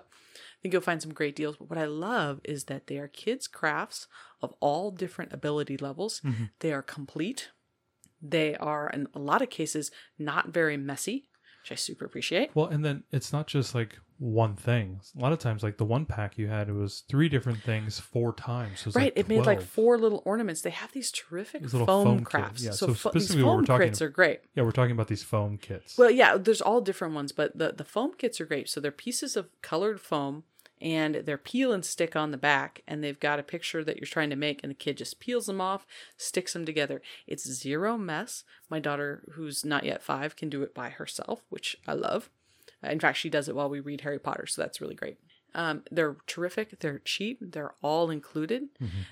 [0.64, 1.58] think you'll find some great deals.
[1.58, 4.08] But what I love is that they are kids' crafts
[4.42, 6.22] of all different ability levels.
[6.26, 6.46] Mm-hmm.
[6.60, 7.50] They are complete.
[8.22, 11.28] They are, in a lot of cases, not very messy,
[11.62, 12.52] which I super appreciate.
[12.56, 15.02] Well, and then it's not just like one thing.
[15.18, 18.00] A lot of times, like the one pack you had, it was three different things
[18.00, 18.80] four times.
[18.80, 20.62] So it's Right, like it made like four little ornaments.
[20.62, 22.64] They have these terrific These foam, foam kit- crafts.
[22.64, 24.40] yeah, so so fo- these specifically we're foam talking crits are great.
[24.56, 25.98] Yeah, we're talking about these foam kits.
[25.98, 28.70] Well, yeah, there's all different ones, but the the foam kits are great.
[28.70, 30.44] So they're pieces of colored foam,
[30.84, 34.06] and they're peel and stick on the back, and they've got a picture that you're
[34.06, 37.02] trying to make, and the kid just peels them off, sticks them together.
[37.26, 38.44] It's zero mess.
[38.70, 42.30] My daughter, who's not yet five, can do it by herself, which I love.
[42.84, 45.18] In fact, she does it while we read Harry Potter, so that's really great.
[45.56, 46.80] Um, they're terrific.
[46.80, 47.38] They're cheap.
[47.40, 48.64] They're all included.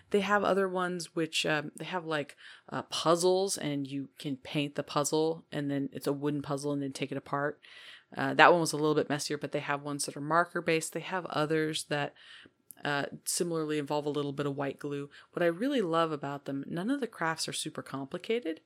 [0.09, 2.36] They have other ones which um, they have like
[2.69, 6.82] uh, puzzles, and you can paint the puzzle, and then it's a wooden puzzle, and
[6.82, 7.59] then take it apart.
[8.16, 10.62] Uh, that one was a little bit messier, but they have ones that are marker
[10.62, 10.93] based.
[10.93, 12.14] They have others that
[12.84, 15.09] uh, similarly involve a little bit of white glue.
[15.34, 18.62] What I really love about them, none of the crafts are super complicated.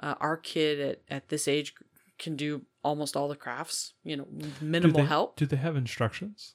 [0.00, 1.74] Uh, our kid at, at this age
[2.18, 5.36] can do almost all the crafts, you know, with do minimal they, help.
[5.36, 6.54] Do they have instructions?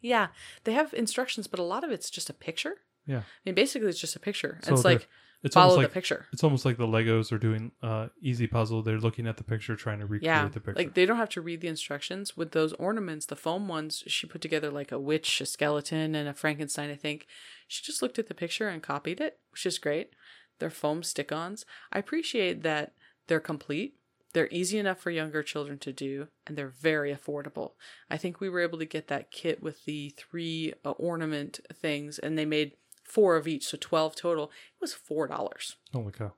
[0.00, 0.28] Yeah,
[0.64, 2.78] they have instructions, but a lot of it's just a picture.
[3.06, 3.18] Yeah.
[3.18, 4.60] I mean, basically, it's just a picture.
[4.62, 5.08] So it's like
[5.42, 6.26] It's follow almost the like picture.
[6.32, 8.82] it's almost like the Legos are doing uh, easy puzzle.
[8.82, 10.74] They're looking at the picture, trying to recreate Yeah, the picture.
[10.74, 12.36] like they don't have to read the instructions.
[12.36, 16.28] With those ornaments, the foam ones, she put together like a witch, a skeleton, and
[16.28, 16.90] a Frankenstein.
[16.90, 17.26] I think
[17.66, 20.10] she just looked at the picture and copied it, which is great.
[20.58, 21.64] They're foam stick-ons.
[21.90, 22.92] I appreciate that
[23.26, 23.94] they're complete.
[24.32, 27.72] They're easy enough for younger children to do, and they're very affordable.
[28.10, 32.18] I think we were able to get that kit with the three uh, ornament things,
[32.18, 32.72] and they made
[33.10, 34.44] four of each, so 12 total.
[34.44, 35.74] It was $4.
[35.92, 36.32] Holy cow.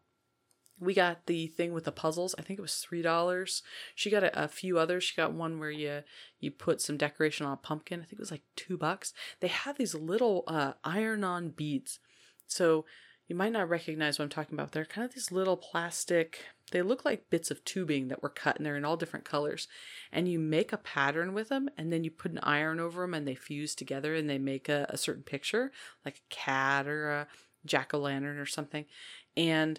[0.80, 2.34] We got the thing with the puzzles.
[2.38, 3.62] I think it was three dollars.
[3.94, 5.04] She got a, a, few others.
[5.04, 6.02] She got one where you
[6.40, 8.00] you put some decoration on a pumpkin.
[8.00, 9.12] I think it was like two bucks.
[9.38, 12.00] They have these little uh, iron-on beads,
[12.48, 12.84] so
[13.28, 14.72] you might not recognize what I'm talking about.
[14.72, 16.46] They're kind of these little plastic.
[16.72, 19.68] They look like bits of tubing that were cut, and they're in all different colors.
[20.10, 23.14] And you make a pattern with them, and then you put an iron over them,
[23.14, 25.70] and they fuse together, and they make a, a certain picture,
[26.04, 27.28] like a cat or a
[27.64, 28.84] jack o' lantern or something.
[29.36, 29.78] And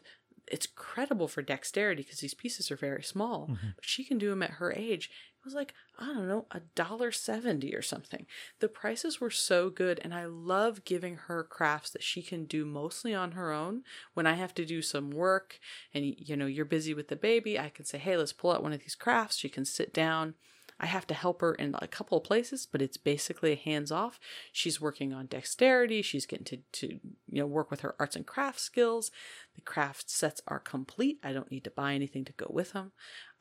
[0.54, 3.70] it's credible for dexterity because these pieces are very small, mm-hmm.
[3.76, 5.10] but she can do them at her age.
[5.40, 8.28] It was like, I don't know, a dollar seventy or something.
[8.60, 12.66] The prices were so good, and I love giving her crafts that she can do
[12.66, 13.82] mostly on her own.
[14.14, 15.60] When I have to do some work
[15.92, 18.64] and you know, you're busy with the baby, I can say, Hey, let's pull out
[18.64, 19.38] one of these crafts.
[19.38, 20.36] She can sit down
[20.80, 23.92] I have to help her in a couple of places, but it's basically a hands
[23.92, 24.20] off.
[24.52, 26.02] She's working on dexterity.
[26.02, 29.12] She's getting to, to you know work with her arts and crafts skills.
[29.56, 31.20] The craft sets are complete.
[31.24, 32.92] I don't need to buy anything to go with them.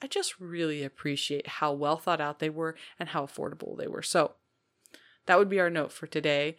[0.02, 4.02] I just really appreciate how well thought out they were and how affordable they were.
[4.02, 4.32] So
[5.26, 6.56] that would be our note for today.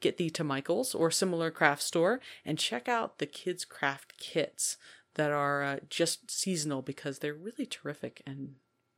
[0.00, 4.76] Get thee to Michael's or similar craft store and check out the kids' craft kits
[5.14, 8.56] that are uh, just seasonal because they're really terrific and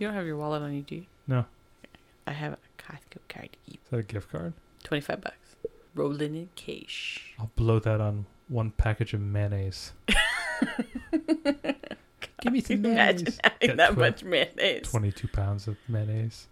[0.00, 1.04] You don't have your wallet on you, do you?
[1.28, 1.44] No.
[2.26, 4.54] I have a Costco card to Is that a gift card?
[4.84, 5.56] 25 bucks.
[5.94, 7.34] Rolling in cash.
[7.38, 9.92] I'll blow that on one package of mayonnaise.
[12.40, 13.20] Give me some mayonnaise.
[13.20, 14.90] Imagine having that tw- much mayonnaise.
[14.90, 16.46] 22 pounds of mayonnaise.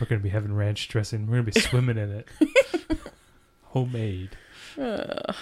[0.00, 1.26] We're going to be having ranch dressing.
[1.26, 2.28] We're going to be swimming in it.
[3.64, 4.30] Homemade.
[4.80, 5.34] Uh.